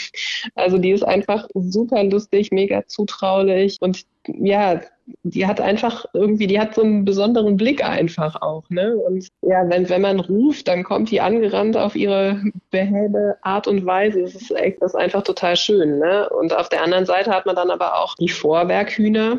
[0.54, 4.80] also die ist einfach super lustig, mega zutraulich und ja,
[5.22, 8.96] die hat einfach irgendwie, die hat so einen besonderen Blick einfach auch, ne?
[8.96, 13.86] Und ja, wenn, wenn man ruft, dann kommt die angerannt auf ihre behäbe Art und
[13.86, 14.22] Weise.
[14.22, 16.28] Das ist echt, das ist einfach total schön, ne?
[16.30, 19.38] Und auf der anderen Seite hat man dann aber auch die Vorwerkhühner.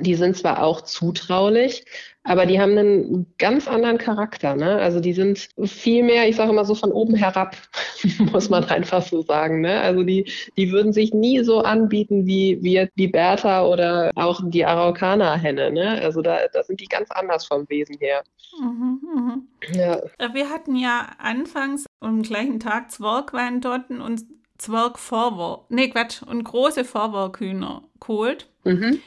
[0.00, 1.84] Die sind zwar auch zutraulich,
[2.22, 4.56] aber die haben einen ganz anderen Charakter.
[4.56, 4.76] Ne?
[4.76, 7.56] Also die sind viel mehr, ich sage immer so von oben herab,
[8.32, 9.60] muss man einfach so sagen.
[9.60, 9.80] Ne?
[9.80, 14.66] Also die, die würden sich nie so anbieten wie, wie die Bertha oder auch die
[14.66, 15.70] Araukaner-Henne.
[15.70, 16.00] Ne?
[16.02, 18.22] Also da, da sind die ganz anders vom Wesen her.
[18.60, 19.78] Mhm, mh.
[19.78, 19.96] ja.
[20.18, 24.24] Äh, wir hatten ja anfangs am gleichen Tag Zwergweindotten und
[24.58, 28.48] Zwergvorwurf, nee Quatsch, und große Vorwurfhühner geholt.
[28.64, 29.00] Mhm.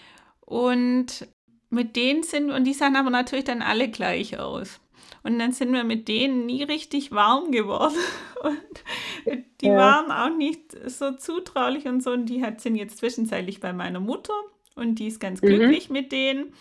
[0.49, 1.27] Und
[1.69, 4.79] mit denen sind, und die sahen aber natürlich dann alle gleich aus.
[5.21, 7.95] Und dann sind wir mit denen nie richtig warm geworden.
[8.43, 9.75] Und die ja.
[9.75, 12.11] waren auch nicht so zutraulich und so.
[12.11, 14.33] Und die hat, sind jetzt zwischenzeitlich bei meiner Mutter
[14.75, 15.93] und die ist ganz glücklich mhm.
[15.93, 16.53] mit denen.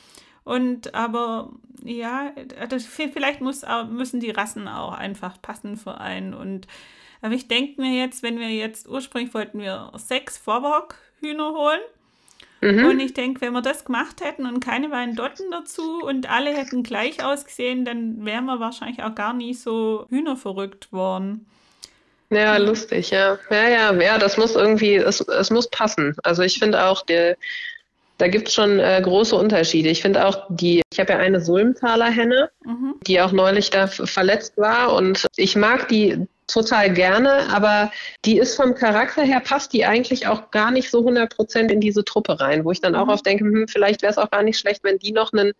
[0.42, 1.52] Und aber
[1.84, 2.32] ja,
[2.68, 6.34] das, vielleicht muss, müssen die Rassen auch einfach passen für einen.
[6.34, 6.66] Und
[7.22, 11.80] aber ich denke mir jetzt, wenn wir jetzt ursprünglich wollten wir sechs Vorbock-Hühner holen.
[12.60, 12.86] Mhm.
[12.86, 16.82] Und ich denke, wenn wir das gemacht hätten und keine Weindotten dazu und alle hätten
[16.82, 21.46] gleich ausgesehen, dann wären wir wahrscheinlich auch gar nie so hühnerverrückt worden.
[22.30, 23.38] Ja, lustig, ja.
[23.50, 26.14] Ja, ja, ja, das muss irgendwie, es, es muss passen.
[26.24, 27.36] Also ich finde auch, der,
[28.18, 29.88] da gibt es schon äh, große Unterschiede.
[29.88, 32.94] Ich finde auch die, ich habe ja eine Sulmtaler Henne, mhm.
[33.06, 37.92] die auch neulich da verletzt war und ich mag die total gerne, aber
[38.24, 41.80] die ist vom Charakter her, passt die eigentlich auch gar nicht so 100 Prozent in
[41.80, 43.12] diese Truppe rein, wo ich dann auch mhm.
[43.12, 45.52] oft denke, hm, vielleicht wäre es auch gar nicht schlecht, wenn die noch einen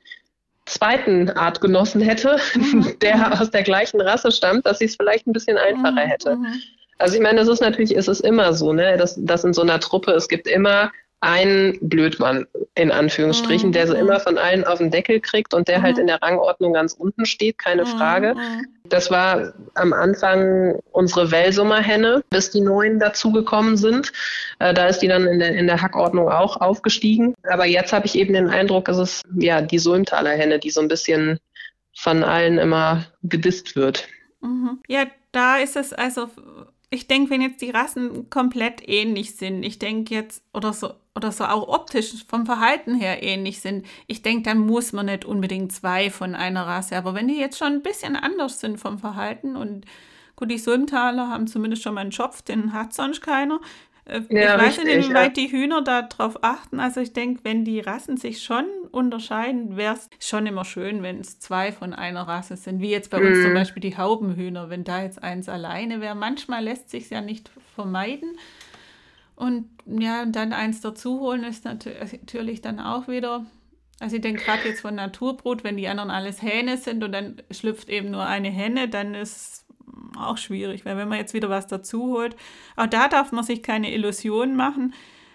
[0.67, 2.99] zweiten Artgenossen hätte, mhm.
[3.03, 6.11] der aus der gleichen Rasse stammt, dass sie es vielleicht ein bisschen einfacher mhm.
[6.11, 6.37] hätte.
[6.37, 6.63] Mhm.
[6.99, 9.63] Also ich meine, es ist natürlich, es ist immer so, ne, dass, dass in so
[9.63, 13.73] einer Truppe, es gibt immer ein Blödmann, in Anführungsstrichen, mhm.
[13.73, 15.87] der so immer von allen auf den Deckel kriegt und der halt mhm.
[15.87, 17.89] halt in der Rangordnung ganz unten steht, keine mhm.
[17.89, 18.37] Frage.
[18.85, 24.13] Das war am Anfang unsere Wellsummerhenne, bis die neuen dazugekommen sind.
[24.61, 27.35] Äh, da ist die dann in der, in der Hackordnung auch aufgestiegen.
[27.43, 30.81] Aber jetzt habe ich eben den Eindruck, es ist ja die Sulmtaler Henne, die so
[30.81, 31.41] ein bisschen
[31.95, 34.07] von allen immer gedisst wird.
[34.41, 34.79] Mhm.
[34.87, 36.31] Ja, da ist es also,
[36.91, 41.33] ich denke, wenn jetzt die Rassen komplett ähnlich sind, ich denke jetzt, oder so, oder
[41.33, 45.73] so auch optisch vom Verhalten her ähnlich sind, ich denke, dann muss man nicht unbedingt
[45.73, 46.97] zwei von einer Rasse.
[46.97, 49.85] Aber wenn die jetzt schon ein bisschen anders sind vom Verhalten und
[50.35, 53.61] gut, die Sulmtaler haben zumindest schon mal einen Schopf, den hat sonst keiner.
[54.09, 55.45] Äh, ja, ich weiß nicht, inwieweit ja.
[55.45, 56.81] die Hühner darauf achten.
[56.81, 61.21] Also ich denke, wenn die Rassen sich schon unterscheiden, wäre es schon immer schön, wenn
[61.21, 62.81] es zwei von einer Rasse sind.
[62.81, 63.55] Wie jetzt bei uns zum mhm.
[63.55, 64.71] Beispiel die Haubenhühner.
[64.71, 68.39] Wenn da jetzt eins alleine wäre, manchmal lässt sich ja nicht vermeiden.
[69.37, 73.47] Und ja, und dann eins dazu holen ist natürlich dann auch wieder.
[74.01, 77.43] Also ich denke gerade jetzt von Naturbrut, wenn die anderen alles Hähne sind und dann
[77.51, 79.65] schlüpft eben nur eine Henne, dann ist
[80.21, 82.37] auch schwierig, weil wenn man jetzt wieder was dazu holt,
[82.77, 84.95] auch da darf man sich keine Illusionen machen.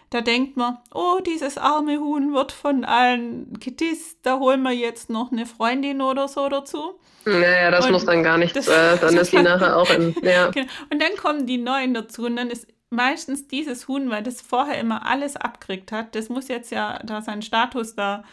[0.09, 5.09] Da denkt man, oh, dieses arme Huhn wird von allen gedisst, da holen wir jetzt
[5.09, 6.99] noch eine Freundin oder so dazu.
[7.25, 10.15] Naja, das und muss dann gar nicht, äh, dann ist die nachher auch in.
[10.21, 10.51] Ja.
[10.51, 10.67] Genau.
[10.91, 14.79] Und dann kommen die Neuen dazu und dann ist meistens dieses Huhn, weil das vorher
[14.79, 18.23] immer alles abkriegt hat, das muss jetzt ja da seinen Status da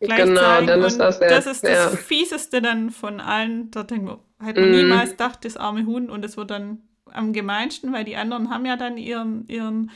[0.00, 0.66] gleich genau, zeigen.
[0.66, 1.88] Dann ist das, ja, das ist das ja.
[1.96, 3.70] Fieseste dann von allen.
[3.70, 4.76] Da denkt man, hätte man mm.
[4.76, 8.64] niemals gedacht, das arme Huhn und es wird dann am gemeinsten, weil die anderen haben
[8.66, 9.90] ja dann ihren, ihren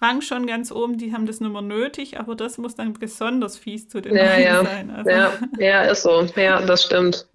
[0.00, 3.56] Rang schon ganz oben, die haben das nicht mehr nötig, aber das muss dann besonders
[3.56, 4.64] fies zu den ja, ja.
[4.64, 4.90] sein.
[4.90, 5.10] Also.
[5.10, 6.26] Ja, ja, ist so.
[6.36, 7.26] Ja, das stimmt.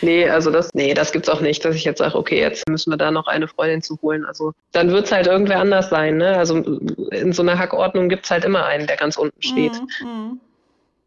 [0.00, 2.90] Nee, also das, nee, das gibt's auch nicht, dass ich jetzt sage, okay, jetzt müssen
[2.90, 4.24] wir da noch eine Freundin zu holen.
[4.24, 6.36] Also dann wird's halt irgendwer anders sein, ne?
[6.36, 6.56] Also
[7.10, 9.72] in so einer Hackordnung gibt's halt immer einen, der ganz unten steht.
[10.02, 10.40] Mm, mm.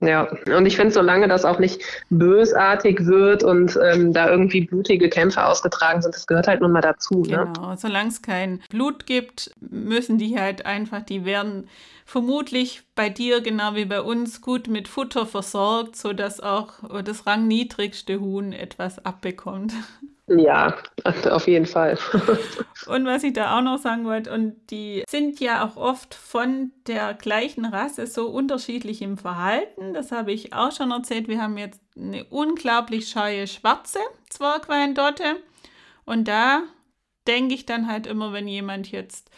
[0.01, 5.09] Ja, und ich finde, solange das auch nicht bösartig wird und ähm, da irgendwie blutige
[5.09, 7.23] Kämpfe ausgetragen sind, das gehört halt nun mal dazu.
[7.23, 7.51] Ne?
[7.53, 11.67] Genau, solange es kein Blut gibt, müssen die halt einfach, die werden
[12.05, 18.21] vermutlich bei dir genau wie bei uns gut mit Futter versorgt, sodass auch das rangniedrigste
[18.21, 19.73] Huhn etwas abbekommt.
[20.29, 21.97] Ja, auf jeden Fall.
[22.87, 26.71] und was ich da auch noch sagen wollte, und die sind ja auch oft von
[26.87, 29.93] der gleichen Rasse so unterschiedlich im Verhalten.
[29.93, 31.27] Das habe ich auch schon erzählt.
[31.27, 35.37] Wir haben jetzt eine unglaublich scheue schwarze Zwergweindotte.
[36.05, 36.63] Und da
[37.27, 39.29] denke ich dann halt immer, wenn jemand jetzt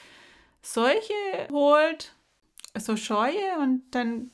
[0.61, 1.13] solche
[1.51, 2.13] holt,
[2.77, 4.31] so scheue und dann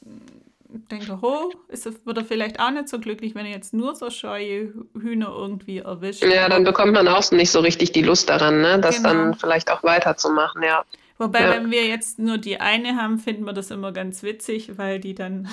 [0.69, 4.09] denke, oh, ist, wird er vielleicht auch nicht so glücklich, wenn er jetzt nur so
[4.09, 6.23] scheue Hühner irgendwie erwischt.
[6.23, 8.79] Ja, dann bekommt man auch nicht so richtig die Lust daran, ne?
[8.79, 9.09] das genau.
[9.09, 10.83] dann vielleicht auch weiterzumachen, ja.
[11.17, 11.51] Wobei, ja.
[11.51, 15.15] wenn wir jetzt nur die eine haben, finden wir das immer ganz witzig, weil die
[15.15, 15.47] dann,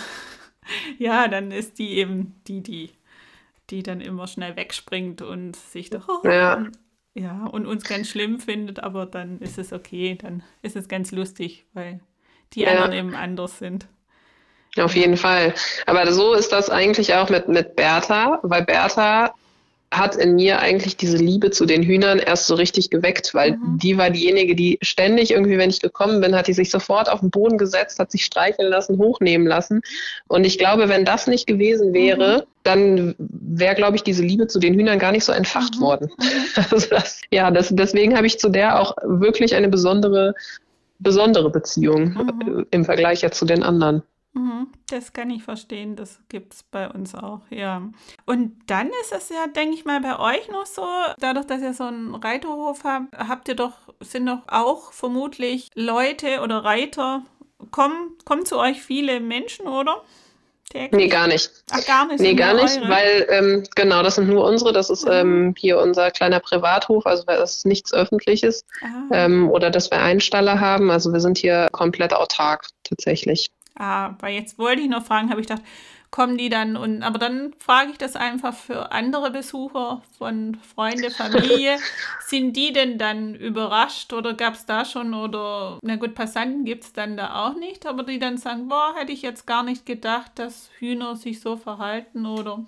[0.99, 2.91] ja, dann ist die eben die, die,
[3.71, 6.67] die dann immer schnell wegspringt und sich doch, oh, ja.
[7.15, 11.13] ja, und uns ganz schlimm findet, aber dann ist es okay, dann ist es ganz
[11.13, 12.01] lustig, weil
[12.53, 12.71] die ja.
[12.71, 13.87] anderen eben anders sind.
[14.79, 15.55] Auf jeden Fall.
[15.87, 19.35] Aber so ist das eigentlich auch mit, mit Bertha, weil Bertha
[19.97, 23.79] hat in mir eigentlich diese Liebe zu den Hühnern erst so richtig geweckt, weil mhm.
[23.79, 27.21] die war diejenige, die ständig irgendwie, wenn ich gekommen bin, hat die sich sofort auf
[27.21, 29.83] den Boden gesetzt, hat sich streicheln lassen, hochnehmen lassen.
[30.27, 32.43] Und ich glaube, wenn das nicht gewesen wäre, mhm.
[32.65, 35.81] dann wäre, glaube ich, diese Liebe zu den Hühnern gar nicht so entfacht mhm.
[35.81, 36.11] worden.
[36.19, 36.25] Mhm.
[36.71, 40.35] Also das, ja, das, deswegen habe ich zu der auch wirklich eine besondere,
[40.99, 42.67] besondere Beziehung mhm.
[42.71, 44.03] im Vergleich ja zu den anderen.
[44.35, 47.83] Mhm, das kann ich verstehen, das gibt es bei uns auch, ja.
[48.27, 50.85] Und dann ist es ja, denke ich mal, bei euch noch so,
[51.21, 56.41] dadurch, dass ihr so einen Reiterhof habt, habt ihr doch, sind doch auch vermutlich Leute
[56.43, 57.23] oder Reiter,
[57.71, 60.03] kommen, kommen zu euch viele Menschen, oder?
[60.69, 60.93] Täglich?
[60.93, 61.53] Nee, gar nicht.
[61.71, 62.21] Ach, gar nicht?
[62.21, 62.89] Nee, gar nicht, eure?
[62.89, 65.13] weil, ähm, genau, das sind nur unsere, das ist mhm.
[65.13, 68.65] ähm, hier unser kleiner Privathof, also das ist nichts Öffentliches.
[69.13, 73.51] Ähm, oder dass wir Einstalle haben, also wir sind hier komplett autark, tatsächlich.
[73.77, 75.65] Ah, weil jetzt wollte ich noch fragen, habe ich gedacht,
[76.15, 81.11] kommen die dann und aber dann frage ich das einfach für andere Besucher von Freunde,
[81.11, 81.77] Familie.
[82.21, 86.85] Sind die denn dann überrascht oder gab es da schon oder na gut, Passanten gibt
[86.85, 89.87] es dann da auch nicht, aber die dann sagen, boah, hätte ich jetzt gar nicht
[89.87, 92.65] gedacht, dass Hühner sich so verhalten oder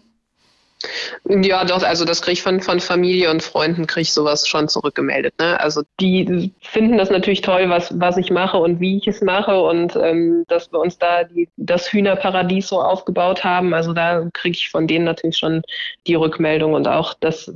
[1.24, 4.68] ja, doch, also das kriege ich von, von Familie und Freunden, kriege ich sowas schon
[4.68, 5.34] zurückgemeldet.
[5.38, 5.58] Ne?
[5.58, 9.60] Also die finden das natürlich toll, was, was ich mache und wie ich es mache
[9.60, 13.74] und ähm, dass wir uns da die, das Hühnerparadies so aufgebaut haben.
[13.74, 15.62] Also da kriege ich von denen natürlich schon
[16.06, 17.52] die Rückmeldung und auch, dass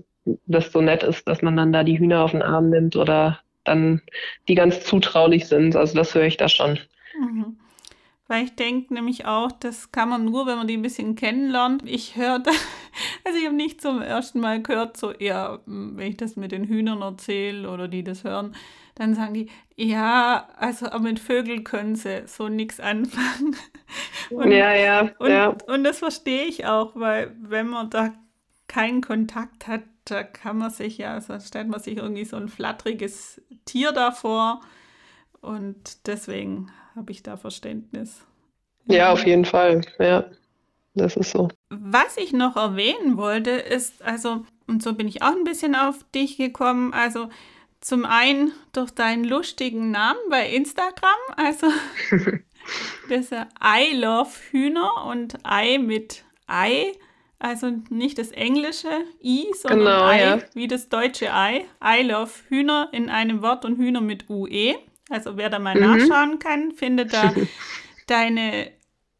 [0.46, 3.40] das so nett ist, dass man dann da die Hühner auf den Arm nimmt oder
[3.64, 4.02] dann
[4.48, 5.76] die ganz zutraulich sind.
[5.76, 6.78] Also das höre ich da schon.
[7.18, 7.59] Mhm.
[8.30, 11.82] Weil ich denke nämlich auch, das kann man nur, wenn man die ein bisschen kennenlernt.
[11.84, 12.40] Ich höre,
[13.24, 16.52] also ich habe nicht zum ersten Mal gehört, so eher, hm, wenn ich das mit
[16.52, 18.54] den Hühnern erzähle oder die das hören,
[18.94, 23.56] dann sagen die, ja, also mit Vögeln können sie so nichts anfangen.
[24.30, 25.48] Und, ja, ja, und, ja.
[25.66, 28.14] Und das verstehe ich auch, weil wenn man da
[28.68, 32.48] keinen Kontakt hat, da kann man sich ja, also stellt man sich irgendwie so ein
[32.48, 34.60] flatteriges Tier davor.
[35.40, 38.24] Und deswegen habe ich da Verständnis.
[38.86, 39.82] Ja, auf jeden Fall.
[39.98, 40.30] Ja,
[40.94, 41.48] das ist so.
[41.70, 46.04] Was ich noch erwähnen wollte, ist, also, und so bin ich auch ein bisschen auf
[46.14, 47.28] dich gekommen, also
[47.80, 51.68] zum einen durch deinen lustigen Namen bei Instagram, also
[53.08, 56.92] das ist I Love Hühner und I mit I,
[57.38, 58.90] also nicht das englische
[59.22, 60.38] I, sondern genau, I ja.
[60.52, 61.64] wie das deutsche I.
[61.82, 64.74] I Love Hühner in einem Wort und Hühner mit UE.
[65.10, 65.80] Also wer da mal mhm.
[65.80, 67.34] nachschauen kann, findet da
[68.06, 68.70] deine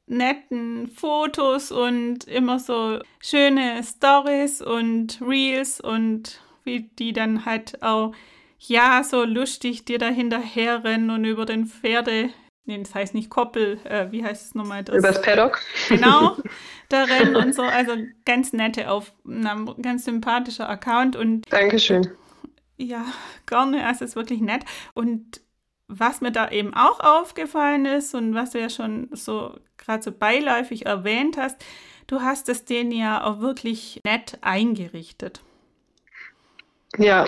[0.07, 8.12] netten Fotos und immer so schöne Stories und Reels und wie die dann halt auch
[8.59, 12.30] ja so lustig dir da hinterherrennen und über den Pferde,
[12.64, 14.84] nee, das heißt nicht Koppel, äh, wie heißt es nochmal?
[14.84, 14.97] Das?
[14.97, 15.61] Übers Paddock.
[15.88, 16.36] Genau,
[16.88, 17.93] da rennen und so, also
[18.24, 22.09] ganz nette auf, ein ganz sympathischer Account und Dankeschön.
[22.76, 23.05] Ja,
[23.47, 24.64] gerne, also es ist wirklich nett
[24.95, 25.41] und
[25.91, 30.12] was mir da eben auch aufgefallen ist und was du ja schon so gerade so
[30.12, 31.57] beiläufig erwähnt hast,
[32.07, 35.43] du hast es denen ja auch wirklich nett eingerichtet.
[36.97, 37.26] Ja,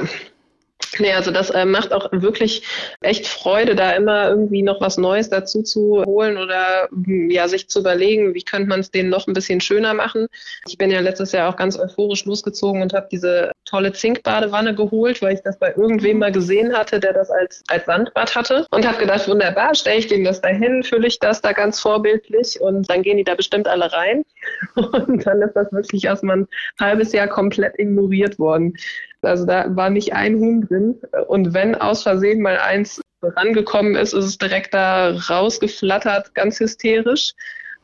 [0.99, 2.66] Nee, also das äh, macht auch wirklich
[3.01, 7.68] echt Freude, da immer irgendwie noch was Neues dazu zu holen oder hm, ja, sich
[7.68, 10.26] zu überlegen, wie könnte man es denen noch ein bisschen schöner machen.
[10.68, 15.22] Ich bin ja letztes Jahr auch ganz euphorisch losgezogen und habe diese tolle Zinkbadewanne geholt,
[15.22, 18.86] weil ich das bei irgendwem mal gesehen hatte, der das als, als Sandbad hatte und
[18.86, 22.90] habe gedacht, wunderbar, stelle ich denen das dahin, fülle ich das da ganz vorbildlich und
[22.90, 24.24] dann gehen die da bestimmt alle rein.
[24.74, 26.49] Und dann ist das wirklich erstmal ein
[26.80, 28.74] halbes Jahr komplett ignoriert worden.
[29.23, 31.01] Also da war nicht ein Huhn drin.
[31.29, 37.33] Und wenn aus Versehen mal eins rangekommen ist, ist es direkt da rausgeflattert, ganz hysterisch.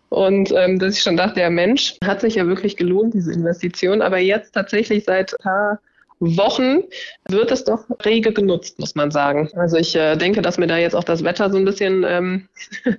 [0.09, 4.03] Und ähm, dass ich schon dachte, der Mensch hat sich ja wirklich gelohnt, diese Investition.
[4.03, 5.81] Aber jetzt tatsächlich seit ein paar
[6.21, 6.83] Wochen
[7.29, 9.49] wird es doch rege genutzt, muss man sagen.
[9.55, 12.49] Also ich äh, denke, dass mir da jetzt auch das Wetter so ein bisschen ähm,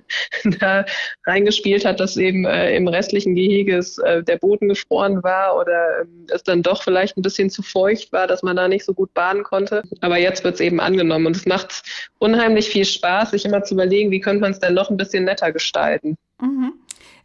[0.60, 0.84] da
[1.26, 6.26] reingespielt hat, dass eben äh, im restlichen Gehege äh, der Boden gefroren war oder ähm,
[6.28, 9.12] es dann doch vielleicht ein bisschen zu feucht war, dass man da nicht so gut
[9.12, 9.82] baden konnte.
[10.00, 11.82] Aber jetzt wird es eben angenommen und es macht
[12.18, 15.24] unheimlich viel Spaß, sich immer zu überlegen, wie könnte man es denn noch ein bisschen
[15.24, 16.16] netter gestalten.
[16.40, 16.72] Mhm.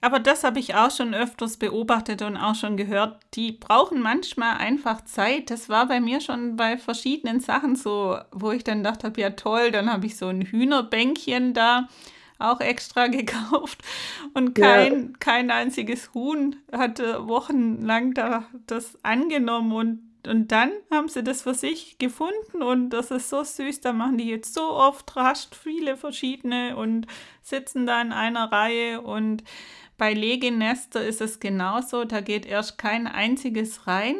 [0.05, 3.17] Aber das habe ich auch schon öfters beobachtet und auch schon gehört.
[3.33, 5.49] Die brauchen manchmal einfach Zeit.
[5.49, 9.71] Das war bei mir schon bei verschiedenen Sachen so, wo ich dann dachte, ja toll,
[9.71, 11.87] dann habe ich so ein Hühnerbänkchen da
[12.37, 13.81] auch extra gekauft
[14.35, 15.09] und kein, ja.
[15.19, 21.53] kein einziges Huhn hatte wochenlang da das angenommen und und dann haben sie das für
[21.53, 23.81] sich gefunden und das ist so süß.
[23.81, 27.07] Da machen die jetzt so oft rasch viele verschiedene und
[27.41, 29.43] sitzen da in einer Reihe und
[29.97, 34.15] bei Legenester ist es genauso, da geht erst kein einziges rein.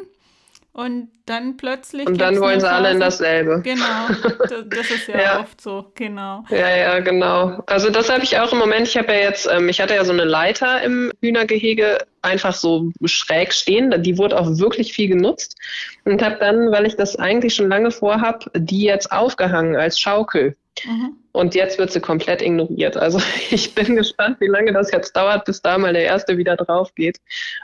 [0.76, 2.06] Und dann plötzlich.
[2.06, 3.62] Und dann wollen sie alle in dasselbe.
[3.64, 4.08] Genau,
[4.40, 6.44] das, das ist ja, ja, oft so, genau.
[6.50, 7.64] Ja, ja, genau.
[7.66, 8.86] Also das habe ich auch im Moment.
[8.86, 12.92] Ich habe ja jetzt, ähm, ich hatte ja so eine Leiter im Hühnergehege einfach so
[13.06, 14.04] schräg stehen.
[14.04, 15.56] Die wurde auch wirklich viel genutzt.
[16.04, 20.58] Und habe dann, weil ich das eigentlich schon lange vorhab, die jetzt aufgehangen als Schaukel.
[20.84, 21.18] Mhm.
[21.32, 22.98] Und jetzt wird sie komplett ignoriert.
[22.98, 23.20] Also
[23.52, 26.94] ich bin gespannt, wie lange das jetzt dauert, bis da mal der Erste wieder drauf
[26.96, 27.20] geht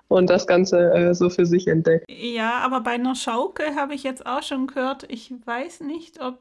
[0.08, 2.06] und das Ganze äh, so für sich entdeckt.
[2.10, 6.40] Ja, aber bei einer Schaukel habe ich jetzt auch schon gehört, ich weiß nicht, ob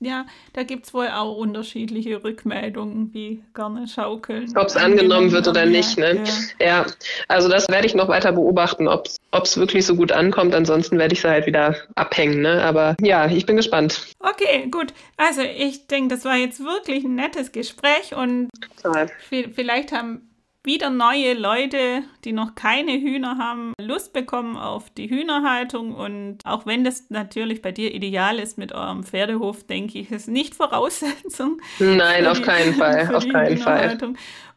[0.00, 0.24] ja,
[0.54, 4.50] da gibt es wohl auch unterschiedliche Rückmeldungen, wie gerne schaukeln.
[4.56, 5.98] Ob es angenommen wird oder nicht.
[5.98, 6.24] Ne?
[6.58, 6.66] Ja.
[6.66, 6.86] ja.
[7.28, 10.54] also das werde ich noch weiter beobachten, ob es wirklich so gut ankommt.
[10.54, 12.40] Ansonsten werde ich sie halt wieder abhängen.
[12.40, 12.62] Ne?
[12.62, 14.06] Aber ja, ich bin gespannt.
[14.20, 14.94] Okay, gut.
[15.18, 18.48] Also ich denke, das war jetzt wirklich ein nettes Gespräch und
[18.82, 19.10] Total.
[19.28, 20.29] vielleicht haben
[20.62, 25.94] wieder neue Leute, die noch keine Hühner haben, Lust bekommen auf die Hühnerhaltung.
[25.94, 30.28] Und auch wenn das natürlich bei dir ideal ist mit eurem Pferdehof, denke ich, ist
[30.28, 31.60] nicht Voraussetzung.
[31.78, 33.14] Nein, auf die, keinen Fall.
[33.14, 33.98] Auf keinen Fall.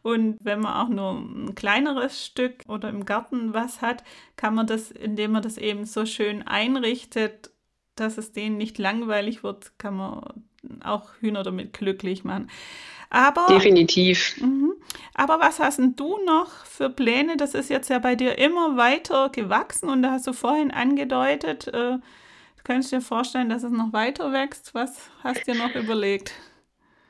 [0.02, 4.04] Und wenn man auch nur ein kleineres Stück oder im Garten was hat,
[4.36, 7.50] kann man das, indem man das eben so schön einrichtet,
[7.96, 10.44] dass es denen nicht langweilig wird, kann man
[10.82, 12.50] auch Hühner damit glücklich machen.
[13.14, 14.34] Aber, Definitiv.
[14.40, 14.72] Mh,
[15.14, 17.36] aber was hast denn du noch für Pläne?
[17.36, 21.68] Das ist jetzt ja bei dir immer weiter gewachsen und da hast du vorhin angedeutet,
[21.68, 22.00] äh, du
[22.64, 24.74] könntest dir vorstellen, dass es noch weiter wächst.
[24.74, 26.32] Was hast du dir noch überlegt?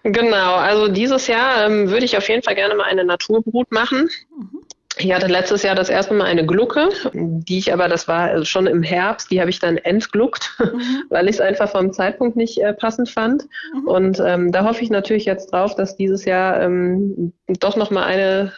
[0.02, 4.11] Genau, also dieses Jahr ähm, würde ich auf jeden Fall gerne mal eine Naturbrut machen.
[4.36, 4.61] Mhm.
[4.97, 8.66] Ich hatte letztes Jahr das erste Mal eine Glucke, die ich aber, das war schon
[8.66, 11.05] im Herbst, die habe ich dann entgluckt, mhm.
[11.09, 13.45] weil ich es einfach vom Zeitpunkt nicht äh, passend fand.
[13.72, 13.88] Mhm.
[13.88, 18.53] Und ähm, da hoffe ich natürlich jetzt drauf, dass dieses Jahr ähm, doch nochmal eine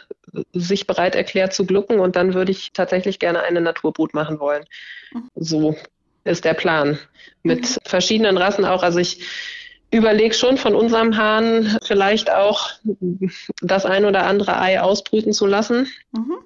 [0.53, 4.65] sich bereit erklärt zu glucken und dann würde ich tatsächlich gerne eine Naturbrut machen wollen.
[5.13, 5.29] Mhm.
[5.35, 5.75] So
[6.23, 6.99] ist der Plan.
[7.43, 7.75] Mit mhm.
[7.83, 8.83] verschiedenen Rassen auch.
[8.83, 9.25] Also ich
[9.91, 12.69] überlege schon von unserem Hahn vielleicht auch
[13.61, 15.87] das ein oder andere Ei ausbrüten zu lassen.
[16.11, 16.37] Mhm.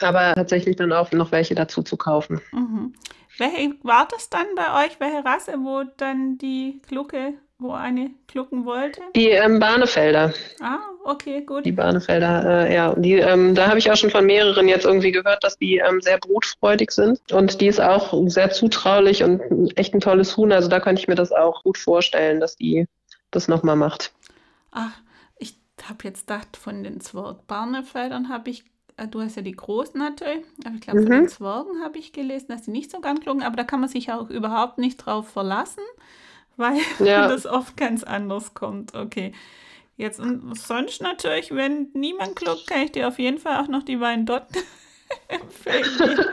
[0.00, 2.40] Aber tatsächlich dann auch noch welche dazu zu kaufen.
[2.52, 2.94] Mhm.
[3.38, 5.00] Welche war das dann bei euch?
[5.00, 9.02] Welche Rasse, wo dann die Glucke, wo eine glucken wollte?
[9.14, 10.32] Die ähm, Bahnefelder.
[10.60, 11.64] Ah, okay, gut.
[11.64, 12.94] Die Bahnefelder, äh, ja.
[12.94, 16.00] Die, ähm, da habe ich auch schon von mehreren jetzt irgendwie gehört, dass die ähm,
[16.00, 17.20] sehr brutfreudig sind.
[17.32, 19.40] Und die ist auch sehr zutraulich und
[19.76, 20.52] echt ein tolles Huhn.
[20.52, 22.86] Also da könnte ich mir das auch gut vorstellen, dass die
[23.30, 24.12] das nochmal macht.
[24.72, 24.92] Ach,
[25.38, 28.64] ich habe jetzt gedacht, von den Zwerg-Barnefeldern habe ich
[29.00, 31.06] äh, du hast ja die großen natürlich, aber ich glaube, mhm.
[31.06, 33.80] von den Zwergen habe ich gelesen, dass die nicht so ganz klugen, aber da kann
[33.80, 35.82] man sich auch überhaupt nicht drauf verlassen,
[36.60, 37.26] weil ja.
[37.26, 38.94] das oft ganz anders kommt.
[38.94, 39.32] Okay.
[39.96, 43.82] Jetzt und sonst natürlich, wenn niemand kluckt, kann ich dir auf jeden Fall auch noch
[43.82, 44.62] die Weindotten
[45.28, 46.24] empfehlen.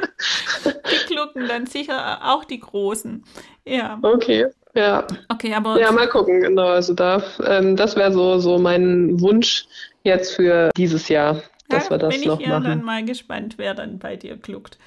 [0.66, 3.26] die klucken dann sicher auch die großen.
[3.66, 4.00] Ja.
[4.02, 4.46] Okay.
[4.74, 5.08] Ja.
[5.28, 5.80] Okay, aber.
[5.80, 6.68] Ja, mal gucken, genau.
[6.68, 9.66] Also da, ähm, das wäre so, so mein Wunsch
[10.04, 12.38] jetzt für dieses Jahr dass ja, wir das noch machen.
[12.38, 14.78] Bin ich ja dann mal gespannt, wer dann bei dir gluckt.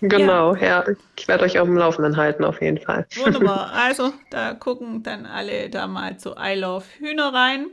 [0.00, 0.84] Genau, ja.
[0.86, 0.94] ja.
[1.16, 3.06] Ich werde euch auf dem Laufenden halten, auf jeden Fall.
[3.16, 3.72] Wunderbar.
[3.80, 7.66] Also, da gucken dann alle da mal zu I Love Hühner rein.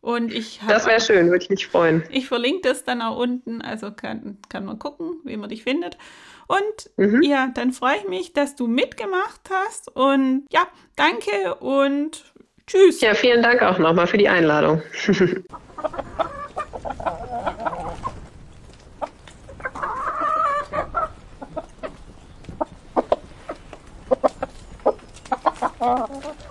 [0.00, 2.04] Und ich das wäre schön, würde ich mich freuen.
[2.10, 5.98] Ich verlinke das dann auch unten, also kann, kann man gucken, wie man dich findet.
[6.46, 7.22] Und mhm.
[7.22, 9.94] ja, dann freue ich mich, dass du mitgemacht hast.
[9.94, 12.24] Und ja, danke und
[12.66, 13.00] tschüss.
[13.00, 14.82] Ja, vielen Dank auch nochmal für die Einladung.
[25.90, 26.47] Oh.